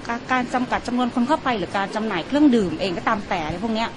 [0.09, 3.89] การการจำกัดจำนวนคนเข้าไปหรือการจำหน่ายเครื่องดื่มเองก็ตามแต่อะไรพวกเนี้ย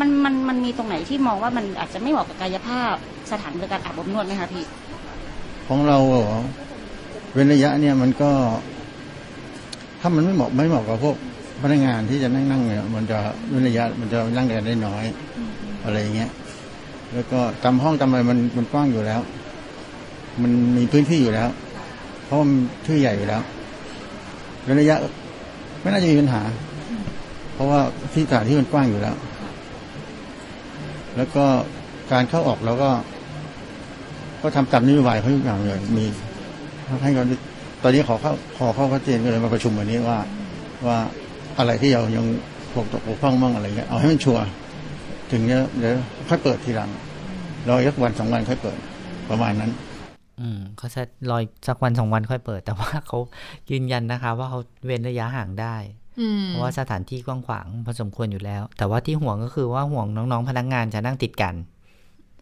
[0.00, 2.94] มันมันมันมีตรงไหนที่มองว่ามันอาจจะไม่เหมาะกับกายภาพ
[3.30, 4.64] สถานบริการอาบอบนวดไหมคะพี่
[5.68, 6.38] ของเราเหรอ
[7.32, 8.30] เว้นระยะเนี่ยมันก็
[10.00, 11.16] ถ้ามันไม่เหมาะไม่เหมาะกับพวก
[11.62, 13.18] พนักงานที่จะนั่งนั่งเนี่ยมันจะ
[13.48, 15.04] เว้นระยะมันจะนั่งกันได้น้อย
[15.84, 16.30] อะไรอย่างเงี้ย
[17.14, 19.20] แล้วก็ตามห้องตามอะไรมันมันกว้างอยู่แล้ว
[20.42, 21.48] มันมีพื้นที่อยู่แล้ว
[22.24, 23.42] เพราะว่ามันที่ใหญ่อยู่แล้ว
[24.64, 24.96] เว้นระยะ
[25.80, 26.42] ไม่น่าจะมีปัญหา
[27.54, 27.80] เพราะว่า
[28.12, 29.14] ที่สถานที่มันกว้างอยู่แล้ว
[31.16, 31.44] แล้วก็
[32.12, 32.90] การเข้าออกเราก็
[34.42, 36.04] ก็ทำตามนโยบายเขาทุกอย่างเลยมี
[37.02, 37.24] ให้เขา
[37.82, 40.18] ตอนนี้ขอเข้าขอเข้าชัดเจนก็เลยมาประชุมวันนี้ว่า
[40.86, 40.98] ว่า
[41.58, 42.24] อะไรที่เรายัง
[42.74, 44.42] ปกตกปกพร่องบ้างอะไรเงี้ยเอาให้มันชัวร์
[45.30, 45.94] ถึงจะเดี๋ยว
[46.28, 46.90] ค่อยเปิดทีหลัง
[47.68, 48.78] รออีกวันสองวันค่อยเปิด
[49.30, 49.70] ประมาณนั้น
[50.40, 53.18] อืมเขาจะรอยสักวันสองวันค่อยเปิด แต่ว่าเขา
[53.70, 55.76] ยืนยันนะคะ ว่าเขาเว้นระยะห่างได้
[56.46, 61.54] เพราะว่าสถานที่กว้างขวางพอสมควรอยู่แล้ว แต่ว่าที่ห่วงก็คือว่าห่วงน้องๆ พนักงานจะนั่งติดกัน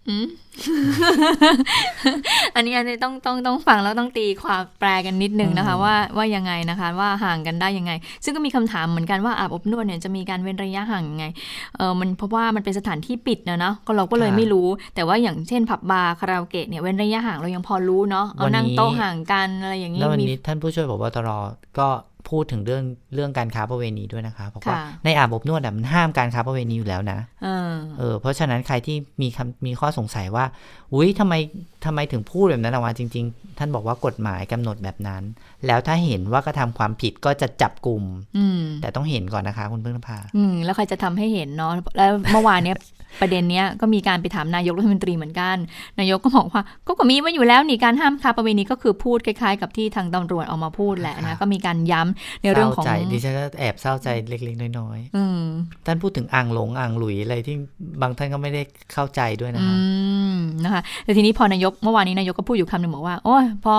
[0.08, 0.26] อืม
[2.54, 7.92] อันนี้อันนี้ต้องต้องต้องฟังแล้วต้องตีความแปลกันนิดนึงนะคะ ว่าว่ายังไงนะคะ ว่าห่างกันได้ยังไง
[8.24, 11.24] ซึ่งก็มีคำถามเหมือนกันว่าอาบอบนวดเนี่ยจะมีการเว้นระยะห่างยังไง
[11.76, 21.28] เออมันเพราะว่ามันเป็นสถานที่ปิดนะเนาะก็เราก็เลยค่ะไม่รู้ แต่ว่าอย่างเช่นผับบาร์คาราโอเกะเนี่ยเว้นระยะห่างเรายังพอรู้เนาะเอานั่งวันนี้โต๊ะห่างกันอะไรอย่างนี้แล้ววันมีนี้ท่านผู้ช่วยผบตร
[21.78, 21.88] ก็
[22.28, 30.44] พูดถึงเรื่องเรื่องการค้าประเวณีด้วยนะคะบอกว่าค่ะในอาบอบนวดอะมันห้ามการค้าประเวณีอยู่แล้วนะเออเออเพราะฉะนั้นใครที่มีคำมีข้อสงสัยว่า
[30.94, 31.34] อุ้ยทำไม
[31.84, 35.22] ทำไมถึงพูดแบบนั้นออกมาจริง ๆ ท่านบอกว่ากฎหมายกำหนดแบบนั้น
[35.66, 38.02] แล้วถ้าเห็นว่ากระทำความผิดก็จะจับกลุ่ม
[38.36, 42.76] อืมแต่ต้องเห็นก่อนนะคะ คุณเพิ่งพาอืมแล้วใครจะทำให้เห็นเนาะแล้วเมื่อวานเนี้ย
[43.20, 45.56] ประเด็นเนี้ยก็มีการไปถามนายกรัฐมนตรีเหมือนกัน
[46.00, 57.56] นายกก็บอกว่าก็ก็มีมาอยู่แล้วนี่การห้ามค้าประเวณีก็คือพูดคล้าย ๆ กับที่ทางตำรวจออกมาพูดแหละครันะบก็มีการย้ำในเรื่องของเศร้าใจดิฉันก็แอบเศร้าใจเล็กๆน้อยอืมๆท่านพูดถึงอ่างหลงอ่างหลุยอะไรที่
[58.02, 59.76] บางท่านก็ไม่ได้เข้าใจด้วยนะอืคะ
[60.34, 63.74] มนะคะแต่ทีนี้พอนายกเมื่อวานนี้นายกก็พูดอยู่คำหนึ่งบอกว่าโอ้ยพอ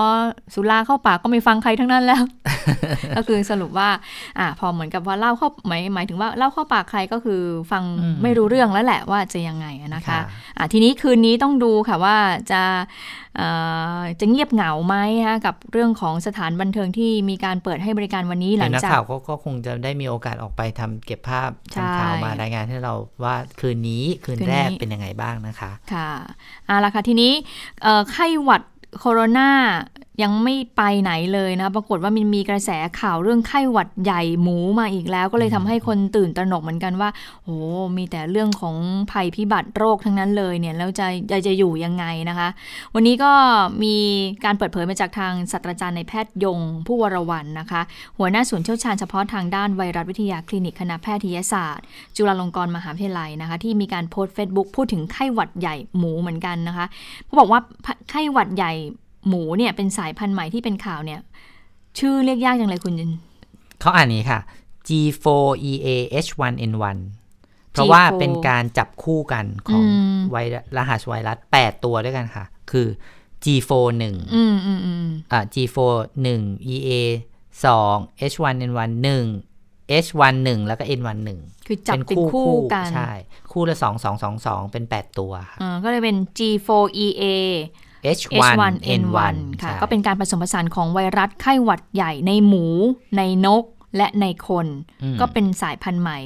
[0.54, 2.22] สุราเข้าปากก็ไม่ฟังใครทั้งนั้นแล้ว
[3.16, 3.88] ก็คือสรุปว่า
[4.38, 7.40] อ่าพอเหมือนกับว่าเล่าเข้าหมายหมายถึงว่าเล่าเข้าปากใครก็คือ
[7.72, 10.20] ฟังอืมไม่รู้เรื่องแล้วแหละว่าจะยังไงนะคะค่ะ
[10.56, 12.16] อ่าทีนี้คืนนี้ต้องดูค่ะว่า
[12.52, 12.62] จะ
[13.36, 13.48] เอ่
[13.98, 14.96] อจะเงียบเหงาไหม
[15.26, 22.94] ฮะกับเรื่องของสถานบันเทิงที่มีการเปิดให้บริการวันนี้หลัเดี๋ยงวนักจากข่าวก็ก็คงจะได้มีโอกาสออกไปทำเก็บภาพใช่ทำข่าวมารายงานให้เรา
[23.24, 26.10] ว่าคืนนี้คืนคืนนี้แรกเป็นยังไงบ้างนะคะ ค่ะ
[26.66, 27.32] เอาละค่ะทีนี้
[27.82, 28.62] เอ่อไข้หวัด
[28.98, 29.50] โคโรนา
[30.22, 37.10] ยังไม่ไปไหนเลยนะ ปรากฏว่ามันมีกระแสข่าวเรื่องไข้หวัดใหญ่หมูมาอีกแล้ว ก็เลยทำให้คนตื่นตระหนกเหมือนกันว่า
[37.44, 37.56] โอ้
[37.96, 38.76] มีแต่เรื่องของ
[39.10, 42.48] ภัยพิบัติโรคทั้งนั้นเลยเนี่ยแล้วจะจะจะอยู่ยังไงนะคะ
[42.94, 43.32] วันนี้ก็
[43.82, 43.96] มี
[44.44, 47.80] การเปิดเผยมาจากทางศาสตราจารย์ในแพทย์ยงผู้วรวันนะคะ
[48.18, 51.84] หัวหน้าศูนย์เชี่ยวชาญเฉพาะทางด้านไวรัสวิทยาคลินิกคณะแพทยศาสตร์
[52.16, 56.86] จุฬาลงกรณ์มหาวิทยาลัยนะคะ ที่มีการโพสต์ Facebook พูดถึงไข้หวัดใหญ่หมูเหมือนกันนะคะ
[57.24, 57.60] เขาบอกว่า
[58.10, 58.72] ไข้หวัดใหญ่
[59.28, 61.20] หมูเนี่ยเป็นสายพันธุ์ใหม่ที่เป็นข่าวเนี่ย
[61.98, 62.94] ชื่อเรียกยากจังเลยคุณ
[63.80, 64.40] เขาอ่านนี้ค่ะ
[64.88, 66.98] G4EAH1N1
[67.72, 72.86] เพราะว่าเป็นการจับคู่กันของอืมไวรัสรหัสไวรัส 8 ตัวด้วยกันค่ะ คือ
[73.44, 74.02] G41
[74.34, 76.42] อืมอืมอืมอ่า G41
[76.74, 76.90] EA
[77.62, 79.08] 2 H1N1 1
[80.04, 81.30] H11 แล้วก็ N11
[81.66, 83.10] คือจับเป็นคู่กัน ใช่
[83.52, 87.24] คู่ละ 2 2 2 2 เป็น 8 ตัวค่ะอ่าก็เลยเป็น G4EA
[88.06, 92.66] H1N1 ค่ะใช่ก็เป็นการผสมผสานของไวรัสไข้หวัดใหญ่ในหมู
[93.16, 93.64] ในนก
[93.96, 94.66] และในคน
[95.02, 96.18] อืมก็เป็นสายพันธุ์ใหม่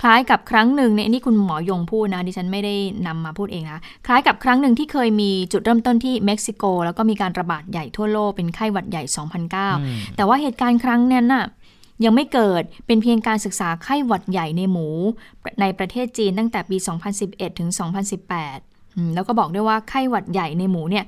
[0.00, 2.74] คล้ายกับครั้งหนึ่งในยนี่คุณหมอยงพูดนะ ดิฉันไม่ได้
[3.06, 9.02] นำมาพูดเองนะ คล้ายกับครั้งหนึ่งที่เคยมีจุดเริ่มต้นที่เม็กซิโก แล้วก็มีการระบาดใหญ่ทั่วโลกเป็นไข้หวัดใหญ่
[9.60, 11.46] 2009 แต่ว่าเหตุการณ์ครั้งนั้นน่ะ
[12.04, 14.88] ยังไม่เกิดเป็นเพียงการศึกษาไข้หวัดใหญ่ในหมู
[15.60, 16.76] ในประเทศจีนตั้งแต่ปี
[17.18, 18.69] 2011 ถึง 2018อืม
[19.14, 21.04] แล้วก็บอกด้วยว่าไข้หวัดใหญ่ในหมูเนี่ย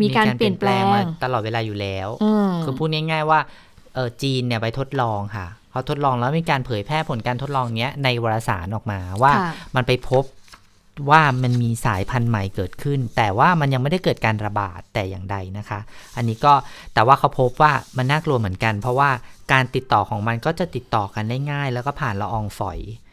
[0.00, 3.40] มีการเปลี่ยนแปลงมาตลอดเวลาอยู่แล้วอืมคือพูดง่ายๆว่า
[3.94, 10.24] เออจีนเนี่ยไปทดลองค่ะเขาทดลองแล้วมีการเผยแพร่ผลการทดลองเนี้ยในวารสารออกมาว่าค่ะมันไปพบ
[11.10, 15.80] ว่ามันมีสายพันธุ์ใหม่เกิดขึ้น แต่ว่ามันยังไม่ได้เกิดการระบาดแต่อย่างใดนะคะ
[16.16, 16.52] อันนี้ก็
[16.94, 19.10] แต่ว่าเขาพบว่ามันน่ากลัวเหมือนกัน เพราะว่า
[19.52, 23.09] การติดต่อของมันก็จะติดต่อกันได้ง่าย แล้วก็ผ่านละอองฝอยอืม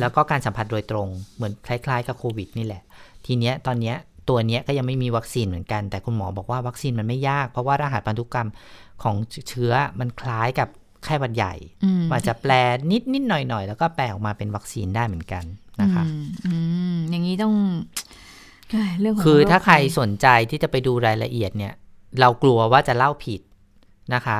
[0.00, 2.82] แล้วก็การสัมผัสโดยตรงเหมือนคล้าย ๆ กับโควิดนี่แหละ
[3.26, 3.96] ทีเนี้ยตอนเนี้ย
[4.28, 8.48] ตัวเนี้ยก็ยังไม่มีวัคซีนเหมือนกัน แต่คุณหมอบอกว่าวัคซีนมันไม่ยาก เพราะว่ารหัสพันธุกรรม
[9.02, 9.16] ของ
[9.48, 10.68] เชื้อมันคล้ายกับ
[11.04, 12.52] ไข้หวัดใหญ่อืมอาจจะแปล
[12.90, 15.44] นิดนิดหน่อยหน่อยๆแล้วก็แปลออกมาเป็นวัคซีนได้เหมือนกัน
[15.82, 16.52] นะคะอืมอื
[16.94, 17.54] มอย่างนี้ต้อง
[18.70, 21.72] เอ้ยเรื่องของคือโรถ้าใครภัยสนใจที่จะไปดูรายละเอียดเนี่ย
[22.20, 23.40] เรากลัวว่าจะเล่าผิด
[24.14, 24.38] นะคะ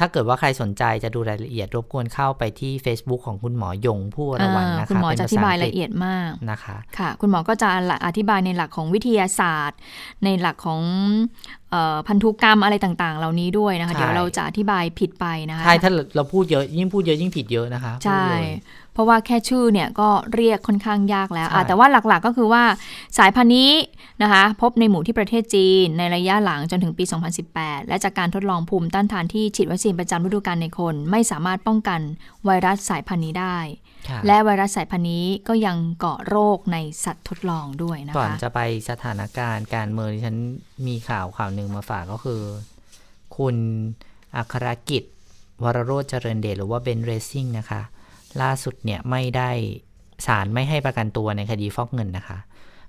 [0.00, 7.68] ถ้าเกิดว่าใครสนใจจะดูรายละเอียดรบกวนเข้าไปที่ Facebook ของคุณหมอยงผู้วรวรรณอ่านะคะคุณหมอเป็นจะอภธิษบายงกฤษละเอียดมากนะคะค่ะ คุณหมอก็จะ
[8.06, 9.78] อธิบายในหลักของวิทยาศาสตร์
[10.24, 10.80] ในหลักของ
[11.70, 22.62] เออพันธุกรรมอะไรต่างๆ เหล่านี้ด้วยนะคะใช่เดี๋ยวเราจะอธิบายผิดไปนะคะใช่ถ้าเราพูดเยอะยิ่งพูดเยอะยิ่งผิดเยอะนะคะใช่พูด เลยเพราะว่าแค่ชื่อเนี่ยก็เรียกค่อนข้างยากแล้วใช่อะแต่ว่าหลักๆก็คือว่า
[23.18, 23.70] สายพันธุ์นี้
[24.22, 27.04] นะคะพบในหมู่ที่ประเทศจีนในระยะหลังจนถึงปี
[27.46, 32.00] 2018 และจากการทดลองภูมิต้านทานที่ฉีดวัคซีนประจำฤดูกาลในคน ไม่สามารถป้องกัน
[32.44, 33.58] ไวรัสสายพันธุ์นี้ได้
[34.08, 38.60] ค่ะและไวรัสสายพันธุ์นี้ก็ยังเกาะโรคในสัตว์ทดลองด้วยนะก่อนคะจะไป
[38.90, 40.36] สถานการณ์การเมืองที่ฉัน
[40.86, 42.42] มีข่าวข่าวหนึ่งมาฝากก็คือ
[43.36, 43.56] คุณ
[44.36, 45.04] อัครกิจ
[45.62, 47.80] วรโรจเจริญเดชหรือว่าเบนเรซิ่งนะคะ
[48.42, 49.50] ล่าสุดเนี่ยไม่ได้
[50.26, 52.38] ศาลไม่ให้ประกันตัวในคดีฟอกเงินนะคะ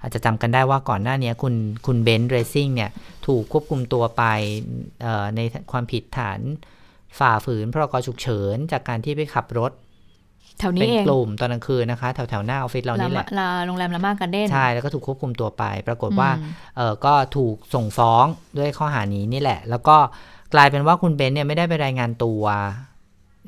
[0.01, 2.89] อาจจะจำกันได้ว่าก่อนหน้านี้คุณคุณเบนเรซิ่งเนี่ย
[3.27, 4.23] ถูกควบคุมตัวไป
[5.01, 5.39] เอ่อใน
[5.71, 6.39] ความผิดฐาน
[7.19, 9.71] ฝ่าฝืนพรกฉุกเฉิน จากการที่ไปขับรถ
[10.59, 18.25] แถวนี้เป็นเองกลุ่มตอนกลางคืนนะคะ แถวแถวๆหน้าออฟฟิศเรานี่แหละลาโรงแรมละมาการเด้นใช่ แล้วก็ถูกควบคุมตัวไป ปรากฏว่าอืมเออก็ถูกส่งฟ้อง
[18.57, 19.97] ด้วยข้อหานี้นี่แหละ แล้วก็
[20.53, 22.43] กลายเป็นว่าคุณเบนซ์เนี่ยไม่ได้ไปรายงานตัว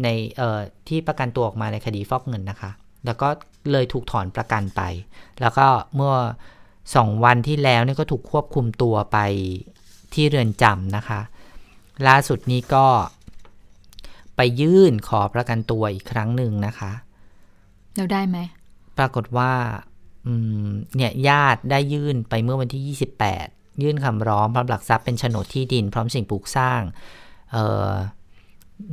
[0.04, 2.72] ในเอ่อที่ประกันตัวออกมาในคดีฟอกเงินนะคะ
[3.06, 3.30] แล้วก็
[3.72, 4.82] เลยถูกถอนประกันไป
[5.42, 6.16] แล้วก็เมื่อ
[6.96, 9.18] สองวันที่แล้วเนี่ยก็ถูกควบคุมตัวไป
[10.14, 11.20] ที่เรือนจำนะคะ
[12.08, 12.86] ล่าสุดนี้ก็
[14.36, 16.92] ไปยื่นขอประกันตัวอีกครั้งหนึ่งนะคะ
[17.96, 18.38] เราได้ไหม
[18.98, 19.52] ปรากฏว่า
[20.28, 20.34] อื
[20.66, 22.98] มเนี่ยญาติได้ยื่นไปเมื่อวันที่
[23.30, 26.82] 28 ยื่นคำร้องพร้อมหลักทรัพย์เป็นโฉนดที่ดิน พร้อมสิ่งปลูกสร้าง
[27.52, 27.92] เอ่อ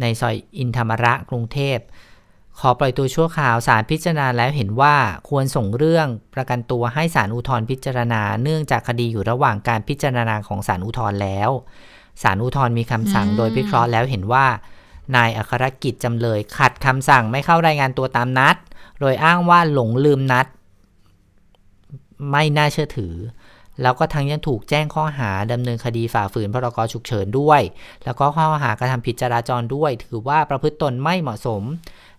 [0.00, 1.78] ในซอยอินธรรมระกรุงเทพ
[2.58, 4.96] ขอปล่อยตัวชั่วคราวศาลพิจารณาแล้วเห็นว่า
[5.28, 11.50] ควรส่งเรื่องประกันตัวให้ศาลอุทธรณ์พิจารณา เนื่องจากคดีอยู่ระหว่างการพิจารณาของศาลอุทธรณ์แล้ว
[12.22, 14.46] ศาลอุทธรณ์มีคำสั่งอืมโดยพิเคราะห์แล้วเห็นว่า
[15.16, 18.56] นายอัครกิจจำเลยขัดคำสั่งไม่เข้ารายงานตัวตามนัด
[19.00, 20.46] โดยอ้างว่าหลงลืมนัด
[22.30, 23.14] ไม่น่าเชื่อถือ
[23.82, 27.60] แล้วก็ทั้งยังถูกแจ้งข้อหาดำเนินคดีฝ่าฝืนพรกฉุกเฉินด้วย
[28.04, 31.62] แล้วก็ข้อหากระทำผิดจราจรด้วย ถือว่าประพฤติตนไม่เหมาะสม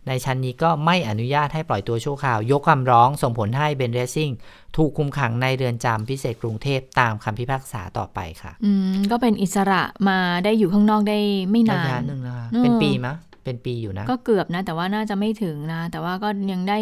[0.08, 4.32] ในชั้นนี้ก็ไม่อนุญาตให้ปล่อยตัวชั่วคราว ยกคำร้องส่งผลให้เบนเรซิ่ง
[4.78, 11.20] ถูกคุมขังในเรือนจำพิเศษกรุงเทพตามคำพิพากษาต่อไปค่ะ อืมก็เป็นอิสระมาได้อยู่ข้างนอกได้
[11.52, 16.80] ไม่นาระยะนหนึ่งนะคะเออเป็นปีมะ เป็นปีอยู่นะ ก็เกือบนะ แต่ว่าน่าจะไม่ถึงนะ แต่ว่าก็ยังได้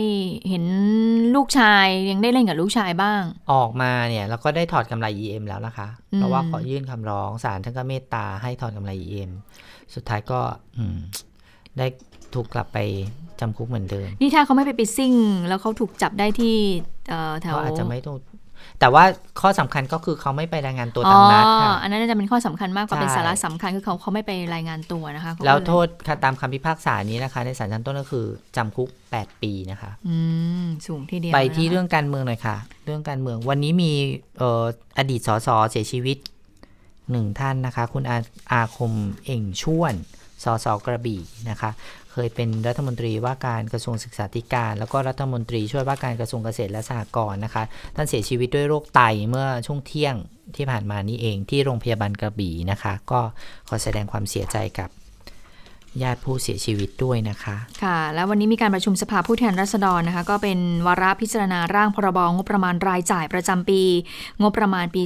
[0.49, 0.63] เห็น
[1.35, 3.21] ลูกชายยังได้เล่นกับลูกชายบ้าง
[3.53, 9.31] ออกมาเนี่ยแล้วก็ได้ถอดกำไร EM แล้วนะคะอืมเพราะว่าขอยื่นคำร้องศาลท่านก็เมตตาให้ถอดกำไร EM
[9.95, 10.39] สุดท้ายก็
[10.77, 10.97] อืม
[11.77, 11.87] ได้
[12.33, 12.77] ถูกกลับไป
[13.39, 15.13] จำคุกเหมือนเดิม นี่ถ้าเขาไม่ไปไปซิ่ง
[15.47, 16.55] แล้วเขาถูกจับได้ที่
[17.09, 18.15] เอ่อแถวก็อาจจะไม่ต้อง
[18.79, 19.03] แต่ว่า
[19.41, 28.25] ข้อสำคัญก็คือเขาไม่ไปรายงานตัวอ๋ตาอมนัดค่ะอันนั้นน่าจะเป็นข้อสำคัญมากกว่าใช่เป็นสาระสำคัญคือเขาเขาไม่ไปรายงานตัวนะคะเขาก็แล้วเยโทษค่ะตามคำพิพากษานี้นะคะ ในศาลชั้นต้นก็คือ
[28.55, 30.15] จำคุก 8 ปีนะคะอื
[30.63, 32.55] มสูงทีเดียวไปที่นะคะเรื่องการเมืองหน่อยค่ะ
[32.85, 33.91] เรื่องการเมืองวันนี้มี
[34.39, 34.63] เอ่อ
[34.97, 36.17] อดีตสสเสียชีวิต
[37.11, 38.17] หนึ่งท่านนะคะ คุณอา
[38.51, 38.93] อาคม
[39.25, 39.93] เอ่งช่วน
[40.43, 41.69] สสกระบี่นะคะ
[42.11, 47.63] เคยเป็นรัฐมนตรีว่าการกระทรวงศึกษาธิการ แล้วก็รัฐมนตรีช่วยว่าการกระทรวงเกษตรและสหกรณ์นะคะ
[47.95, 50.15] ท่านเสียชีวิตด้วยโรคไตเมื่อช่วงเที่ยง
[50.55, 53.21] ที่ผ่านมานี้เองที่โรงพยาบาลกระบี่นะคะ ก็
[53.67, 54.89] ขอแสดงความเสียใจกับ
[56.03, 63.81] ญาติผู้เสียชีวิตด้วยนะคะ ค่ะ แล้ววันนี้มีการประชุมสภาผู้แทนราษฎรนะคะ ก็เป็นวาระพิจารณาร่างพรบงบประมาณรายจ่ายประจำปี
[64.41, 65.01] งบประมาณปี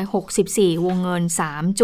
[0.00, 1.22] 2564 วงเงิน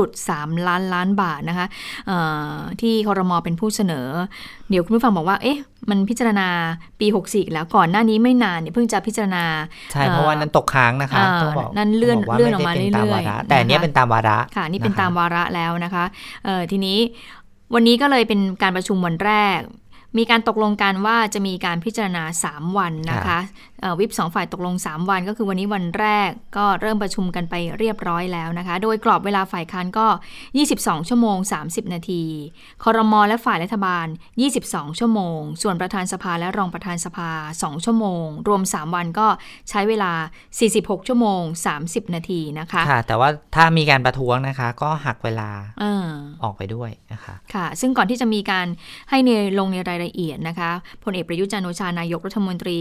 [0.02, 1.66] 3.3 ล้านล้านบาทนะคะ
[2.06, 2.18] เอ่
[2.52, 4.08] อที่คอรมอเป็นผู้เสนอ
[4.70, 5.58] เดี๋ยวคุณผู้ฟังบอกว่า เอ๊ะ
[5.90, 6.48] มันพิจารณา
[7.00, 9.44] ปี 64อีกแล้วก่อนหน้านี้ไม่นานเนี่ยเพิ่งจะพิจารณา
[9.92, 16.04] ใช่เพราะว่านั้นตกค้างนะคะอ่าต้องบอกนั่นเลื่อนต้งบว่าเลื่อนออกมาไได้ป็นตเรื่อยๆวาระแต่อันเนี้ยนะคะเป็นตามวาระ ค่ะนี่เป็นนะคะตามวาระแล้วนะคะ
[16.44, 16.98] เอ่อทีนี้
[17.74, 19.60] วันนี้ก็เลยเป็นการประชุมวันแรก
[20.18, 23.38] มีการตกลงกันว่าจะมีการพิจารณา 3 วันนะคะ
[24.00, 30.06] วิปสองฝ่ายตกลง 3 วันก็คือวันนี้วันแรกก็เริ่มประชุมกันไปเรียบร้อยแล้วนะคะ โดยกรอบเวลาฝ่ายค้านก็
[30.58, 32.22] 22 ชั่วโมง 30 นาที
[32.84, 34.06] คอรมอและฝ่ายรัฐบาล
[34.52, 39.26] 22 ชั่วโมง ส่วนประธานสภาและรองประธานสภา 2 ชั่วโมง รวม 3 วันก็
[39.70, 40.12] ใช้เวลา
[40.60, 41.42] 46 ชั่วโมง
[41.78, 45.50] 30 นาทีนะคะค่ะ แต่ว่าถ้ามีการประท้วงนะคะ ก็หักเวลา
[45.80, 46.06] เออ
[46.44, 48.66] ออกไปด้วยนะคะค่ะ ซึ่งก่อนที่จะมีการ
[49.10, 50.70] ให้ในลงในรายละเอียดนะคะ
[51.04, 52.80] พลเอกประยุทธ์จันทร์โอชานายกรัฐมนตรี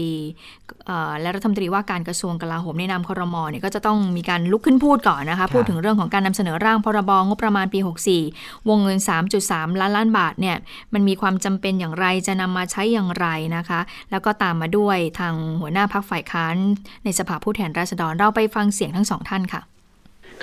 [0.86, 0.87] เอ่อ
[1.20, 7.78] และรัฐมนตรีว่าการกระทรวงกลาโหมในนามครมเนี่ยก็จะต้องมีการลุกขึ้นพูดก่อนนะคะ พูดถึงเรื่องของการนำเสนอร่างพรบงบประมาณปี
[8.24, 8.98] 64 วงเงิน
[9.40, 10.56] 3.3 ล้านล้านบาทเนี่ย
[10.94, 13.26] มันมีความจำเป็นอย่างไรจะนำมาใช้อย่างไร
[13.56, 13.80] นะคะ
[14.10, 16.56] แล้วก็ตามมาด้วยทางหัวหน้าพักฝ่ายค้าน
[17.04, 19.60] ในสภาผู้แทนราษฎรเราไปฟังเสียงทั้งสองท่านค่ะ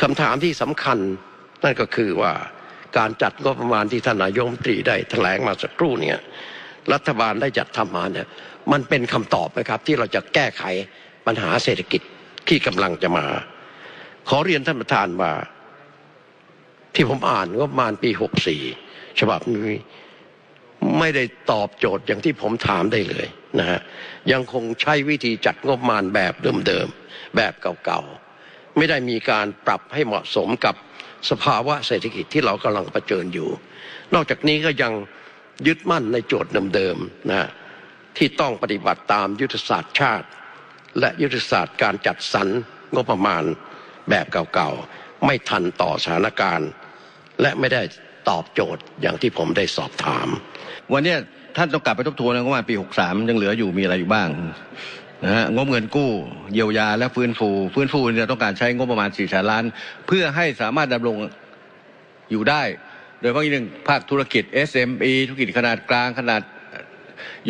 [0.01, 0.97] คำถามที่สำคัญ
[1.63, 2.33] นั่นก็คือว่า
[2.97, 6.19] การจัดงบประมาณที่ท่านนายกรัฐมนตรีได้แถลงมาสักครู่เนี่ย
[6.93, 8.27] รัฐบาลได้จัดทำมาเนี่ย
[8.71, 10.63] มันเป็นคำตอบไหมครับที่เราจะแก้ไข
[11.25, 12.01] ปัญหาเศรษฐกิจ
[12.47, 13.25] ที่กำลังจะมา
[14.29, 15.31] ขอเรียนท่านประธานว่า
[16.95, 18.09] ที่ผมอ่านงบประมาณปี
[18.65, 19.69] 64 ฉบับนี้
[20.99, 23.27] ไม่ได้ตอบโจทย์อย่างที่ผมถามได้เลย
[23.59, 23.79] นะฮะ
[24.31, 26.33] ยังคงใช้วิธีจัดงบประมาณแบบ
[26.67, 30.75] เดิมๆแบบเก่าๆ ไม่ได้มีการปรับให้เหมาะสมกับ
[31.29, 33.49] สภาวะเศรษฐกิจที่เรากำลังเผชิญอยู่
[34.13, 34.93] นอกจากนี้ก็ยัง
[35.67, 37.49] ยึดมั่นในโจทย์เดิมๆนะ
[38.17, 40.27] ที่ต้องปฏิบัติตามยุทธศาสตร์ชาติ
[40.99, 42.47] และยุทธศาสตร์การจัดสรร
[42.95, 43.43] งบประมาณ
[44.09, 46.69] แบบเก่าๆ ไม่ทันต่อสถานการณ์
[47.41, 47.81] และไม่ได้
[48.29, 50.27] ตอบโจทย์อย่างที่ผมได้สอบถาม
[50.93, 51.15] วันนี้
[51.57, 54.29] ท่านต้องกลับไปทบทวนงบประมาณปี 63 ยังเหลืออยู่มีอะไรอยู่บ้าง
[55.23, 56.11] นะฮะงบเงินกู้
[56.53, 59.63] เยียวยาและฟื้นฟู ฟื้นฟูเนี่ยต้องการใช้งบประมาณ4แสนล้าน
[60.07, 61.17] เพื่อให้สามารถดำรง
[62.31, 62.63] อยู่ได้
[63.19, 66.41] โดยเฉพาะอย่างหนึ่งภาคธุรกิจ SME ธุรกิจขนาดกลางขนาด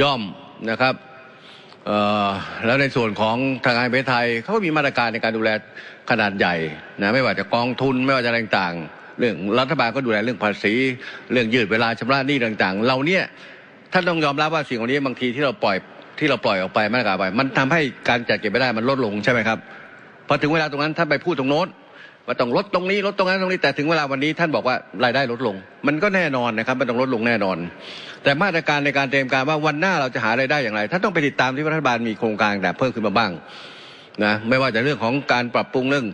[0.01, 0.21] ย่อม
[0.71, 0.95] นะครับ
[2.65, 3.35] แล้วในส่วนของ
[3.65, 5.49] ทางการประเทศไทยเขาก็มีมาตรการในการดูแล
[6.09, 6.55] ขนาดใหญ่
[7.01, 8.75] นะไม่ว่าจะกองทุนไม่ว่าจะอะไรต่าง
[9.19, 10.73] เรื่องรัฐบาลก็ดูแลเรื่องภาษี
[11.31, 13.23] เรื่องยืดเวลาชำระหนี้ต่างๆ เราเนี่ย
[13.93, 15.77] ท่านต้องยอมรับว่าสิ่งเหล่านี้บางทีที่เราปล่อย
[16.19, 19.59] ที่เราปล่อยออกไปมาตรการไป มันทำให้การจัดเก็บไม่ได้มันลดลงใช่ไหมครับ
[20.27, 21.67] พอถึงเวลาตรงนั้นท่านไปพูดตรงโน้น
[22.27, 25.55] ว่าต้องลดตรงนี้ลดตรงนั้นตรงนี้แต่ถึงเวลาวันนี้ท่านบอกว่ารายได้ลดลง
[25.87, 27.57] มันก็แน่นอนนะครับ มันต้องลดลงแน่นอน
[28.23, 33.31] แต่มาตรการในการเตรียมการว่าวันหน้าเราจะหารายได้อย่างไรท่านต้องไปติดตามที่รัฐบาลมีโครงการแต่เพิ่มขึ้นมาบ้าง
[34.23, 36.05] นะไม่ว่าจะเรื่องของการปรับปรุงเรื่อง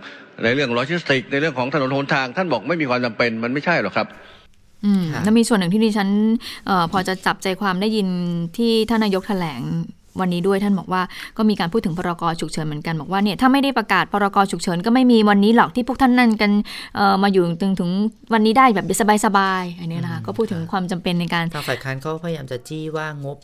[0.43, 4.07] ในเรื่องโลจิสติก ในเรื่องของถนนหนทาง ท่านบอกไม่มีความจำเป็นมันไม่ใช่หรอกครับ
[4.85, 6.09] อืมค่ะแล้วมีส่วนหนึ่งที่ดิฉัน
[6.67, 8.07] เออพอจะจับใจความได้ยิน
[8.57, 9.61] ที่ท่านนายกแถลง
[10.19, 11.01] วันนี้ด้วยท่านบอกว่า
[11.37, 16.51] ก็มีการพูดถึงพรกฉุกเฉินเหมือนกันบอกว่าเนี่ยถ้าไม่ได้ประกาศพรกฉุกเฉินก็ไม่มีวันนี้หรอกที่พวกท่านนั่นกัน
[16.95, 17.91] เอ่อมาอยู่ถึงถึง
[18.33, 18.85] วันนี้ได้แบบ
[19.25, 23.37] สบายๆอันนี้นะคะก็พูดถึงความจำเป็นในการทางฝ่ายค้านเขาพยายามจะจี้ว่างบ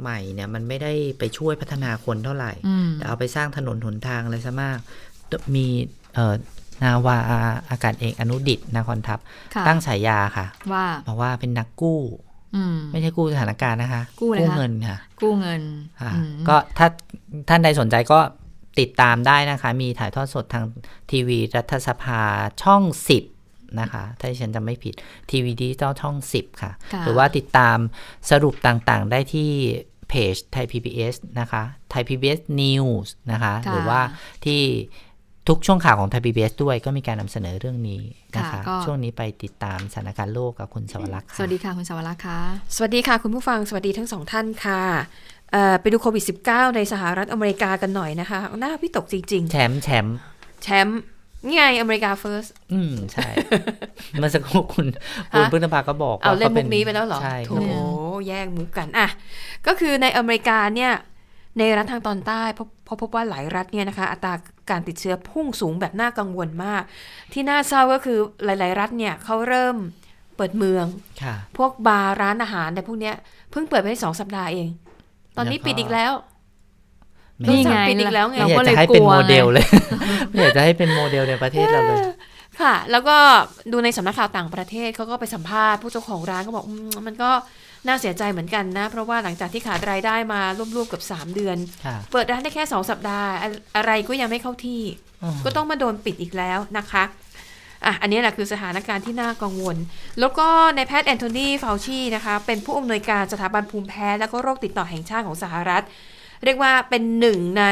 [0.00, 4.78] ใหม่เนี่ยมันไม่ได้ไปช่วยพัฒนาคนเท่าไหร่อืมแต่เอาไปสร้างถนนหนทางอะไรซะมาก
[5.54, 5.66] มี
[6.14, 6.34] เอ่อ
[6.82, 7.16] นาวา
[7.70, 9.18] อากาศเอกอนุดิตนาคอนทัพ
[9.54, 12.33] ค่ะตั้งฉายาค่ะว่าบอกว่าเป็นนักกู้อืม
[12.92, 15.62] ไม่ใช่กู้สถานการณ์นะคะ กู้อะไรคะเงินค่ะ กู้เงิน
[16.02, 16.88] ค่ะอืมก็ถ้า
[17.48, 18.18] ท่านใดสนใจก็
[18.80, 20.64] ติดตามได้นะคะ มีถ่ายทอดสดทาง
[21.10, 22.20] ทีวีรัฐสภา
[22.62, 22.82] ช่อง
[23.30, 24.94] 10นะคะ ถ้าดิฉันจำไม่ผิด
[25.30, 27.78] ทีวีดิจิตอลช่อง10ค่ะค่ะ หรือว่าติดตาม
[28.30, 29.50] สรุปต่างๆ ได้ที่
[30.08, 34.00] เพจไทย PBS นะคะไทย PBS News นะคะค่ะหรือว่า
[34.44, 34.60] ที่
[35.48, 38.02] ทุกช่วงข่าวของไทย PBS ด้วยก็มีการนำเสนอเรื่องนี้
[38.36, 42.40] นะคะค่ะก็ช่วงนี้ไปติดตามสถานการณ์โลกกับคุณสวรักษ์ค่ะสวัสดีค่ะคุณสาวรักษ์ค่ะ
[42.76, 44.82] สวัสดีค่ะคุณผู้ฟังสวัสดีทั้งสองท่านค่ะ
[45.52, 51.00] เอ่อไปดูโควิด -19 ในสหรัฐอเมริกากันหน่อยนะคะน่าวิตกจริงแชมป์แชมป์ๆแชมป์
[51.46, 53.28] นี่ไงอเมริกาเฟิร์ส อืม ใช่
[54.20, 54.86] เมื่อสักครู่คุณ
[55.32, 57.78] คุณฮะพึ่งนภาก็บอกเอาว่าเล่นขามุกนี้ไปแล้วเหรอ ใช่โถครั
[58.18, 59.08] บแย่งมุกกัน อะ
[59.66, 60.92] ก็คือในอเมริกาเนี่ย
[61.58, 64.34] ในรัฐทางตอนใต้พบพบพบว่าหลายรัฐเนี่ยนะคะอัตรา
[64.70, 66.82] การติดเชื้อพุ่งสูงแบบน่ากังวลมาก
[67.32, 69.76] ที่น่าเศร้าก็คือหลาย ๆ รัฐเนี่ยเขาเริ่ม
[70.36, 70.86] เปิดเมือง
[71.22, 73.14] ค่ะพวกบาร์ร้านอาหารในพวกเนี้ย
[73.50, 74.68] เพิ่งเปิดไปได้สองสัปดาห์เอง
[75.36, 76.12] ตอนนี้แล้วก็ปิดอีกแล้ว
[77.40, 79.66] ไม่นี่นี่ไงไงปิดอีกแล้วไงไม่อยากก็เลจะยให้กลัเป็นวโมเดลไงเลย
[80.30, 82.00] ไม่อยากจะให้เป็นโมเดลในประเทศเราเลย
[82.60, 83.16] ค่ะ แล้วก็
[83.72, 87.30] ดูในสำนักข่าวต่างประเทศเขาก็ไปสัมภาษณ์ผู้เจ้าของร้านก็บอกอืมมันก็
[87.86, 90.40] น่าเสียใจเหมือนกันนะ เพราะว่าหลังจากที่ขาดรายได้มา
[90.76, 94.82] รวบๆเกับ 3 เดือนค่ะเปิดร้านได้แค่ 2 สัปดาห์ อะอะไรก็ยังไม่เข้าที่
[95.22, 97.04] อืมก็ต้องมาโดนปิดอีกแล้วนะคะ
[97.86, 99.76] อะอันนี้แหละคือสถานการณ์ที่น่ากังวล
[100.20, 105.82] แล้วก็ในายแพทย์แอนโทนีฟาวชีนะคะ เป็นผู้อำนวยการสถาบันภูมิแพ้ และก็โรคติดต่อแห่งชาติของสหรัฐ
[106.44, 107.64] เรียกว่าเป็นหนึ่งใน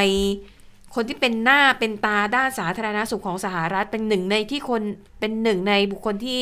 [0.95, 4.81] คนที่เป็นหน้าเป็นตาด้านสาธารณสุขของสหรัฐ เป็นหนึ่งในที่คน
[5.19, 6.41] เป็นหนึ่งในบุคคลที่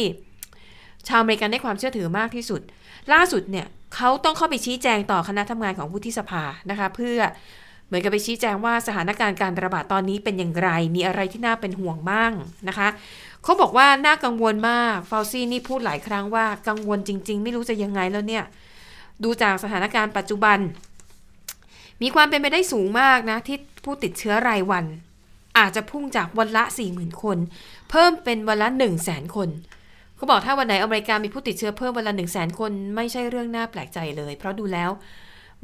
[1.07, 2.61] ชาวอเมริกันได้ความเชื่อถือมากที่สุด
[3.13, 7.19] ล่าสุดเนี่ยเขาต้องเข้าไปชี้แจงต่อคณะทำงานของวุฒิสภานะคะ เพื่อ
[7.87, 12.31] เหมือนกับไปชี้แจงว่าสถานการณ์การระบาดตอนนี้เป็นอย่างไร มีอะไรที่น่าเป็นห่วงบ้าง
[12.67, 12.87] นะคะ
[13.43, 18.43] เขาบอกว่าน่ากังวลมากฟาวซี่นี่พูดหลายครั้งว่ากังวลจริง ๆ ไม่รู้จะยังไงแล้วเนี่ย
[19.23, 20.59] ดูจากสถานการณ์ปัจจุบัน
[22.01, 24.85] มีความเป็นไปได้สูงมากนะ ที่ผู้ติดเชื้อรายวัน
[25.57, 27.37] อาจจะพุ่งจากวันละ 40,000 คน
[27.89, 29.49] เพิ่มเป็นวันละ 1 0 0 0 0แสนคน
[30.21, 34.89] เขาบอกถ้าวันไหนอเมริกามีผู้ติดเชื้อเพิ่มวันละ1 0 0 0 0แสนคนไม่ใช่เรื่องน่าแปลกใจเลย เพราะดูแล้ว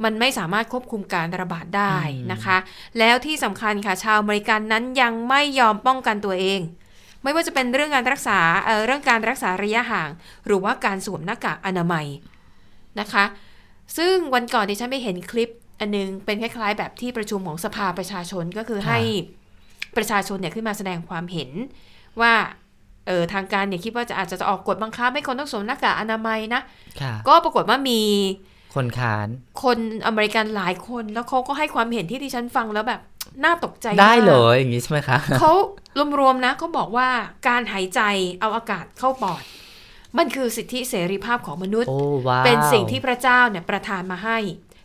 [0.04, 2.56] มันไม่สามารถควบคุมการระบาดได้อืมนะคะ
[2.98, 6.60] แล้วที่สำคัญค่ะชาวอเมริกันนั้นยังไม่ยอมป้องกันตัวเอง
[7.22, 10.10] ไม่ว่าจะเป็นเรื่องการรักษาเอ่อเรื่องการรักษาระยะห่าง
[10.46, 12.06] หรือว่าการสวมหน้ากากอนามัย
[13.00, 13.24] นะคะ
[13.96, 15.50] ซึ่งวันก่อนที่ฉันไปเห็นคลิป
[15.80, 18.98] อันนึงเป็นคล้ายๆ แบบที่ประชุมของสภาประชาชนก็คือให้
[19.96, 21.50] ประชาชนเนี่ยขึ้นมาแสดงความเห็น
[22.20, 22.32] ว่า
[23.08, 26.62] เออทางการเนี่ยคิดว่าจะอาจจะออกกฎบังคับให้คนต้องสวมหน้ากากอนามัยนะ
[27.02, 28.00] ค่ะก็ปรากฏว่ามี
[28.74, 29.28] คนขาน
[29.62, 33.00] คนอเมริกันหลายคนแล้วเขาก็ให้ความเห็นที่ดิฉันฟังแล้วแบบ
[33.44, 35.52] น่าตกใจได้มากเหรออย่างนี้ใช่ไหมคะเขา
[36.20, 37.08] รวมๆนะเขาบอกว่า
[37.48, 38.00] การหายใจ
[38.40, 39.42] เอาอากาศเข้าปอด
[40.18, 41.98] มันคือสิทธิเสรีภาพของมนุษย์โอ้
[42.28, 44.38] ว้าวเป็นสิ่งที่พระเจ้าเนี่ยประทานมาให้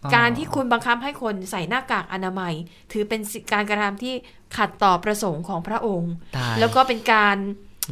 [0.04, 2.54] อ๋อการที่คุณบังคับให้คนใส่หน้ากากอนามัย
[2.92, 4.14] ถือเป็นสิ่งการกระทำที่
[4.58, 7.38] ขัดต่อประสงค์ของพระองค์ตายแล้วก็เป็นการ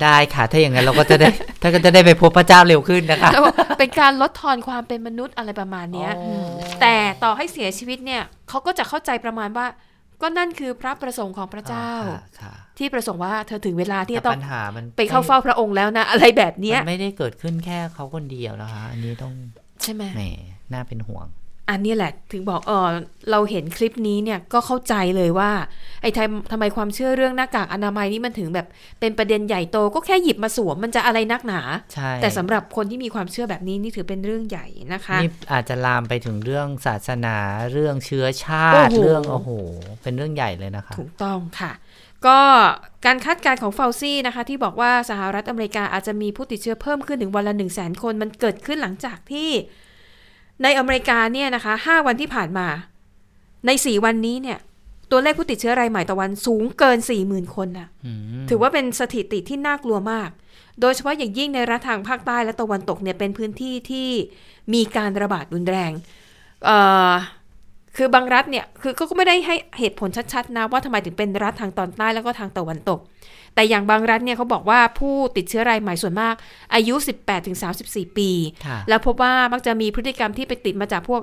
[0.03, 1.27] ได้ค่ะ ถ้าอย่างนั้นเราก็จะได้
[1.61, 3.43] ถ้าก็จะได้ไปพบพระเจ้าเร็วขึ้นนะคะแล้ว
[3.79, 6.47] เป็นการลดทอนความเป็นมนุษย์อะไรประมาณเนี้ยอ๋อ
[6.81, 9.65] แต่ต่อให้เสียชีวิตเนี่ยเขาก็จะเข้าใจประมาณว่า
[10.21, 19.33] ก็นั่นคือพระประสงค์ของพระเจ้าค่ะค่ะที่ประสงค์ว่าเธอถึงเวลาที่แต่จะต้องปัญหามันไปเข้าเฝ้าพระองค์แล้วนะ อะไรแบบเนี้ยมันไม่ได้เกิดขึ้นแค่เขาคนเดียวนะคะอันนี้ต้อง
[19.83, 20.21] ใช่ไหมแหม
[20.73, 21.25] น่าเป็นห่วง
[21.69, 22.87] อันนี้แหละถึงบอกเออ
[23.31, 25.51] เราเห็นคลิปนี้เนี่ยก็เข้าใจเลยว่า
[26.01, 28.67] ไอ้ทำทำไมความเชื่อเรื่องหน้ากากอนามัยนี่มันถึงแบบ
[28.99, 31.61] เป็นประเด็นใหญ่โตก็แค่หยิบมาสวมมันจะอะไรนักหนา
[31.93, 37.37] ใช่ แต่สำหรับคนที่มีความเชื่อแบบนี้นี่ถือเป็นเรื่องใหญ่นะคะนี่อาจจะลามไปถึงเรื่องศาสนา
[37.71, 39.49] เรื่องเชื้อชาติโอ้โหเรื่องโอ้โห
[40.03, 41.71] เป็นเรื่องใหญ่เลยนะคะ ถูกต้องค่ะ
[42.27, 42.39] ก็
[43.05, 49.49] การคาดการณ์ของเฟลซี่นะคะที่บอกว่าสหรัฐอเมริกาอาจจะมีผู้ติดเชื้อเพิ่มขึ้นถึงวันละ1 0 0 0 0แสนคน มันเกิดขึ้นหลังจากที่
[50.63, 52.67] ในอเมริกาเนี่ยนะคะ5วันที่ผ่านมา
[53.65, 54.57] ใน4วันนี้เนี่ย
[55.11, 56.97] ตัวเลขผู้ติดเชื้อรายใหม่ต่อวันสูงเกิน
[57.27, 60.29] 40,000คนน่ะอืมถือว่าเป็นสถิติที่น่ากลัวมาก
[60.81, 64.09] โดยเฉพาะอย่างยิ่งในรัฐทางภาคใต้และตะวันตกเนี่ยเป็นพื้นที่ที่
[64.73, 65.91] มีการระบาดรุนแรง
[66.65, 66.77] เอ่
[67.11, 67.13] อ
[67.97, 72.99] คือบางรัฐเนี่ย คือก็ไม่ได้ให้เหตุผลชัดๆนะว่าทำไมถึงเป็นรัฐทางตอนใต้แล้วก็ทางตะวันตก
[73.55, 76.35] แต่อย่างบางรัฐเนี่ยเขาบอกว่าผู้ติดเชื้อรายใหม่ส่วนมาก
[76.75, 76.95] อายุ
[77.55, 78.31] 18-34 ปี
[78.65, 81.21] ค่ะแล้วพบว่ามักจะมีพฤติกรรมที่ไปติดมาจากพวก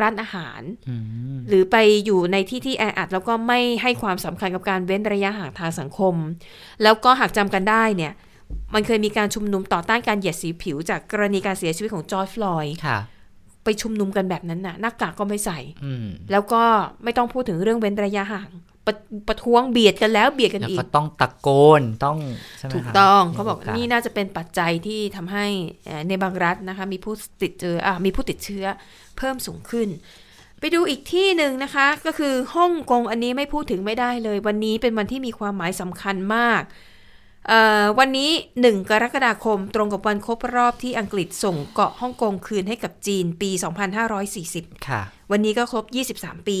[0.00, 0.96] ร้านอาหารอื
[1.34, 6.14] มหรือไปอยู่ในที่ที่แออัด แล้วก็ไม่ให้ความสำคัญกับการเว้นระยะห่างทางสังคม
[6.82, 8.12] แล้วก็หากจำกันได้เนี่ย
[8.74, 12.98] มันเคยมีการชุมนุมต่อต้านการเหยียดสีผิวจากกรณีการเสียชีวิตของจอร์จฟลอยด์ค่ะ
[13.64, 16.62] ไปชุมนุมกันแบบนั้นน่ะหน้ากากก็ไม่ใส่อืมแล้วก็
[17.04, 18.50] ไม่ต้องพูดถึงเรื่องเว้นระยะห่าง
[18.86, 18.94] ประ
[19.28, 21.48] ประท้วงเบียดกันแล้วเบียดกันแล้วอีก็กต้องตะโก
[21.80, 22.18] นต้อง
[22.58, 25.46] ใช่ไหมถูกคะต้องมีเขาบอกโสนี่น่าจะเป็นปัจจัยที่ทำให้
[25.86, 28.64] เอ่อในบางรัฐนะคะ มีผู้ติดเจออะมีผู้ติดเชื้อ
[29.18, 29.88] เพิ่มสูงขึ้น
[30.60, 36.92] ไปดูอีกที่หนึ่งนะคะ ก็คือฮ่องกงอันนี้ไม่พูดถึงไม่ได้เลย วันนี้เป็นวันที่มีความหมายสำคัญมากเอ่อ
[37.98, 38.30] วันนี้
[38.60, 43.50] 1 กรกฎาคมตรงกับวันครบรอบที่อังกฤษส่งเกาะฮ่องกงคืนให้กับจีนปี
[44.18, 45.84] 2540 ค่ะ วันนี้ก็ครบ
[46.20, 46.60] 23 ปี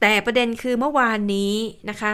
[0.00, 1.54] แต่ประเด็นคือเมื่อวานนี้
[1.90, 2.12] นะคะ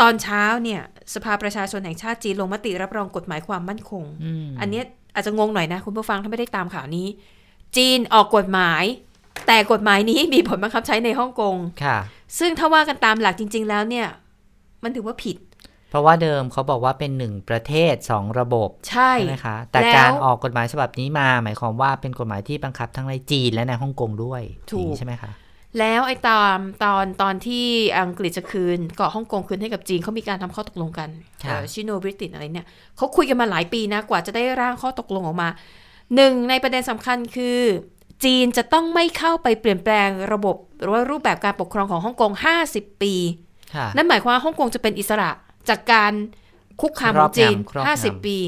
[0.00, 0.80] ตอนเช้าเนี่ย
[1.14, 7.06] สภาประชาชนแห่งชาติจีนลงมติรับรองกฎหมายความมั่นคงอืมอันเนี้ยอาจจะงงหน่อยนะ คุณผู้ฟังถ้าไม่ได้ตามข่าวนี้
[7.76, 8.84] จีนออกกฎหมาย
[9.46, 11.98] แต่กฎหมายนี้มีผลบังคับใช้ในฮ่องกงค่ะ
[12.38, 14.06] ซึ่งถ้าว่ากันตามหลักจริง ๆ แล้วเนี่ย
[14.82, 15.36] มันถือว่าผิด
[15.90, 25.32] เพราะว่าเดิมเขาบอกว่าเป็นหนึ่งประเทศสองระบบใช่ไหมคะ แต่แล้วการออกกฎหมายฉบับนี้มา หมายความว่าเป็นกฎหมายที่บังคับทั้งในจีนและในฮ่องกงด้วยถูกอย่างนี้ใช่ไหมคะ
[25.78, 27.66] แล้วไอ้ตามตอนตอนที่
[27.98, 31.08] อังกฤษจะคืนเกาะฮ่องกงคืนให้กับจีนเขามีการทำข้อตกลงกัน
[31.44, 32.66] ค่ะชิโนบริตินอะไรเนี่ย
[32.96, 35.48] เขาคุยกันมาหลายปีนะกว่าจะได้ร่างข้อตกลงออกมา
[36.14, 37.60] หนึ่งในประเด็นสำคัญคือ
[38.24, 42.32] จีนจะต้องไม่เข้าไปเปลี่ยนแปลงระบบหรือว่ารูปแบบการปกครองของฮ่องกง
[42.68, 43.14] 50 ปี
[43.74, 45.30] ค่ะนั่นหมายความว่าฮ่องกงจะเป็นอิสระ
[45.70, 46.12] จากการ
[46.80, 48.38] คุกคามของจีนครอบงำครอบงำ50ปี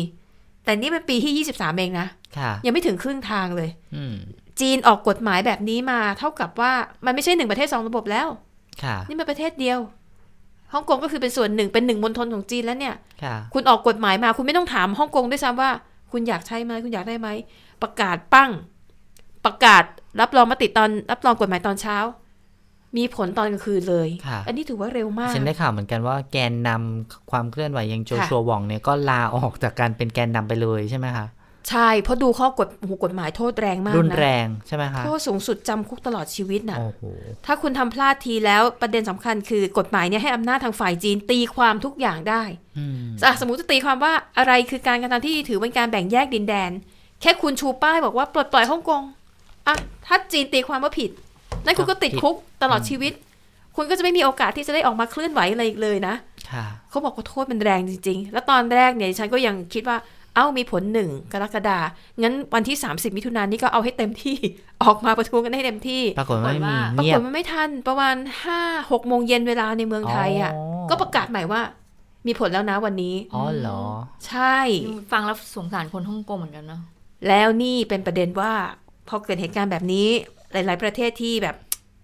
[0.64, 2.08] แต่นี่เป็นปีที่23เองนะ
[2.38, 4.14] ค่ะยังไม่ถึงครึ่งทางเลยอืม
[4.60, 6.72] จีนออกกฎหมายแบบนี้มา เท่ากับว่า
[7.04, 8.28] มันไม่ใช่หนึ่งประเทศสองระบบแล้ว
[8.82, 9.78] ค่ะนี่มันประเทศเดียว
[10.72, 15.70] ฮ่องกงก็คือเป็นส่วนหนึ่งเป็นหนึ่งมณฑลของจีนแล้วเนี่ยค่ะคุณออกกฎหมายมา คุณไม่ต้องถามฮ่องกงด้วยซ้ำว่า
[16.12, 17.28] คุณอยากใช้ไหมคุณอยากได้ไหม
[17.82, 18.50] ประกาศปั้ง
[19.44, 19.84] ประกาศ
[20.20, 21.96] รับรองมติตอนรับรองกฎหมายตอนเช้า
[22.96, 31.26] มีผลตอนกลางคืนเลยค่ะอันนี้ถือว่าเร็วมาก ฉันได้ข่าวเหมือนกันว่าแกนนำความเคลื่อนไหวอย่างโจค่ะชัวหว่องเนี่ยก็ลาออกจากการเป็นแกนนำไปเลยใช่ไหมคะ
[31.70, 37.02] ใช่ เพราะดูข้อกฎโอ้โหกฎหมายโทษแรงมากรุนนะแรงใช่ไหมคะโทษสูงสุดจำคุกตลอดชีวิตน่ะโอ้โห
[37.46, 42.42] ถ้าคุณทำพลาดทีแล้วประเด็นสำคัญคือกฎหมายเนี่ยให้อำนาจทางฝ่ายจีนตีความทุกอย่างได้
[42.78, 46.70] อืมอะสมมติจะตีความว่าอะไรคือการกระทำที่ถือเป็นการแบ่งแยกดินแดน
[47.20, 49.02] แค่คุณชูป้ายบอกว่าปลดปล่อยฮ่องกง
[49.66, 49.76] อะ
[50.06, 51.10] ถ้าจีนตีความว่าผิด
[51.64, 53.12] นั่นคุณก็ติดคุกตลอดชีวิต
[53.76, 56.14] คุณก็จะไม่มีโอกาสที่จะได้ออกมาเคลื่อนไหวอะไรอีกเลยนะ
[56.50, 59.96] ค่ะเขาบอกว่าโทษมันแรงจริง ๆ แล้วตอนแรกเนี่ยดิฉันก็ยังคิดว่า
[60.34, 61.78] เอ้ามีผลหนึ่งกรกฎา
[62.22, 64.36] งั้นวันที่ 30 มิถุนายนนี่ก็เอาให้เต็มที่
[64.82, 68.14] ออกมาประท้วงกันให้เต็มที่ ปรากฏว่าไม่มีปราเงีกยฏบมันไม่ทันประมาณ
[68.54, 71.60] 5 6โมงเย็นเวลาในเมืองไทยอะอ๋อก็ประกาศใหม่ว่า
[72.26, 73.82] มีผลแล้วนะวันนี้ อ๋อเหรอ
[74.26, 74.56] ใช่
[75.12, 76.80] ฟังแล้วสงสารคนฮ่องกงเหมือนกันเนาะ
[77.28, 78.52] แล้วนี่เป็นประเด็นว่า
[79.08, 80.08] พอเกิดเหตุการณ์แบบนี้
[80.52, 81.56] หลาย ๆ ประเทศที่แบบ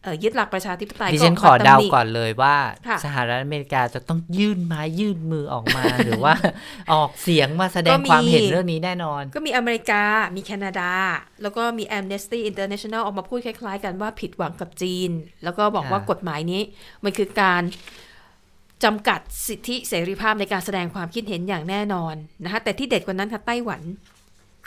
[0.02, 2.56] เอ่อยึดหลักประชาธิปไตยดิฉันก็ขอเดาตำหก่อนเลยว่า
[2.88, 6.34] ค่ะสหรัฐอเมริกาจะต้องยื่นไม้ยื่นมือออกมา หรือว่า
[6.92, 10.02] ออกเสียงมาแสดงความเห็นเรื่องนี้แน่นอน ก็มีอเมริกา
[10.36, 10.92] มีแคนาดา
[11.42, 15.10] แล้วก็มี Amnesty International ออกมาพูดคล้าย ๆ กันว่าผิดหวังกับจีน
[15.44, 16.62] แล้วก็บอกว่าค่ะกฎหมายนี้
[17.04, 17.62] มันคือการ
[18.84, 23.82] จำกัดสิทธิเสรีภาพในการแสดงความคิดเห็นอย่างแน่นอนนะคะแต่ที่เด็ดกว่านั้นค่ะไต้หวัน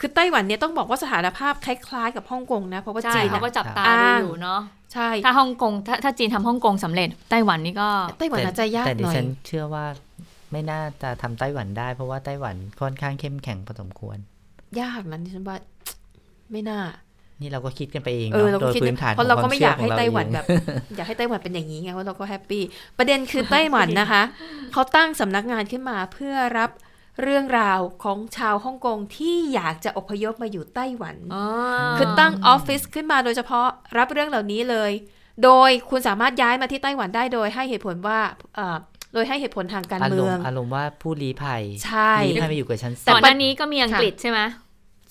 [0.00, 4.60] คือไต้หวันเนี่ยต้องบอกว่าสถานภาพคล้ายๆกับฮ่องกงนะ เพราะว่าใช่จีนเขาอะก็จับตาอ้างดูอยู่เนาะ
[4.94, 7.88] ใช่ถ้าฮ่องกงถ้าถ้าจีนทำฮ่องกงสำเร็จไต้หวันนี่ก็
[8.18, 9.84] ไต้หวันอาจจะยากแต่หดิน่อยฉันเชื่อว่า
[10.52, 14.16] ไม่น่าจะทำไต้หวันได้ เพราะว่าไต้หวันค่อนข้างเข้มแข็งพอสมควร
[14.80, 15.56] ยากนั้นดิฉันว่า
[16.52, 16.80] ไม่น่า
[17.40, 22.62] นี่เราก็คิดกันไปเองเออเนาะเราโดก็ยคิดพื้นฐานเพราะเราก็ไม่อยากขงให้ควไต้หวันเชื่แบอบของเราเองอยากให้ไต้หวันเป็นอย่างนี้ไงเพราะเราก็แฮปปี้
[22.98, 24.22] ประเด็นคือไต้หวันนะคะ
[24.72, 26.70] เขาตั้งสำนักงานขึ้นมาเพื่อรับ
[27.22, 31.16] เรื่องราวของชาวฮ่องกงที่อยากจะอพยพมาอยู่ไต้หวัน
[31.98, 33.66] คือตั้งออฟฟิศขึ้นมาโดยเฉพาะ
[33.98, 34.92] รับเรื่องเหล่านี้เลย
[35.44, 38.18] โดยคุณสามารถย้ายมาที่ไต้หวันได้โดยให้เหตุผลว่า
[38.54, 38.76] เอ่อ
[39.14, 44.40] โดยให้เหตุผลทางการอารเมืมองณ์อารมณ์ว่าผู้ลี้ภัยใช่ลี้ภัยมาอยู่กับชั้นแต่สี่ก่อนหน้านี้ก็มีอังกฤษใช่ไหม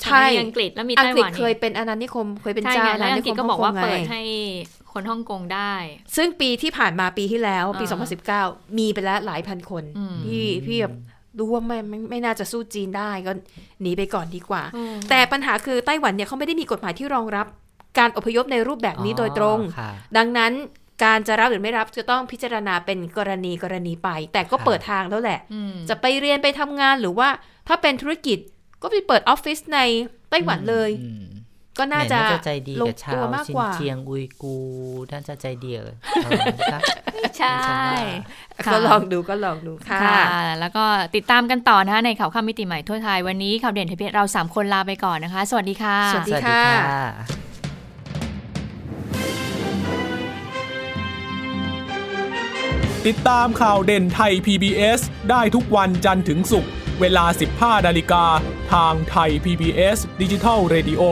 [0.03, 4.22] ใช่ก่อนหน้านี้อังกฤษแล้วมีอังไต้กหฤษวันเคยเป็นอาณานิคมเคยเป็นใช่เจ้าไงอาแล้ณาวอันิงคกฤษมก็ฮ่บอองกกว่างไงเปิดให้
[4.91, 5.74] คนฮ่องกงได้
[6.16, 10.93] ซึ่งปีที่ผ่านมาปีที่แล้วปีอ่า2019 มีไปแล้วหลายพันคนอืมที่ที่แบบ
[11.40, 13.32] ดูว่าไม่ไม่ไม่น่าจะสู้จีนได้ก็
[13.82, 17.48] หนีไปก่อนดีกว่าอืมแต่ปัญหาคือไต้หวันเนี่ยเขาไม่ได้มีกฎหมายที่รองรับ
[17.98, 20.52] การอพยพในรูปแบบนี้โดยตรงอ๋อค่ะดังนั้น
[21.04, 27.30] การจะรับหรือไม่รับจะต้องพิจารณาเป็นกรณีกรณีไป แต่ก็ค่ะเปิดทางแล้วแหละอืมจะไปเรียนไปทำงานหรือว่า
[27.68, 28.38] ถ้าเป็นธุรกิจ
[28.82, 29.80] ก็ไปเปิดออฟฟิศใน
[30.30, 31.26] ไต้หวันเลยอืม
[31.80, 36.82] ก็น่าจะแหม่ใจดีลงกับชาตัววมากชินกว่าเจียงอุยกูร์น่าจะใจดีกับเออครับ
[37.38, 37.60] ใช่
[38.66, 40.22] ค่ะก็ลองดูก็ลองดูค่ะค่ะ
[40.60, 47.06] แล้วก็ติดตามกันต่อนะคะในข่าวข้ามมิติใหม่ทั่วไทย วันนี้ข่าวเด่นไทยเพชรเราสามคนลาไปก่อนนะคะ สวัสดีค่ะ สวัสสวัสดีค่ะค่ะ
[53.08, 55.00] ติดตามข่าวเด่นไทย PBS
[55.30, 57.26] ได้ทุกวันจันทร์ถึงศุกร์เวลา
[57.80, 58.26] 15นาฬิกา
[58.74, 61.04] ทางไทย PBS ดิจิทัล Radio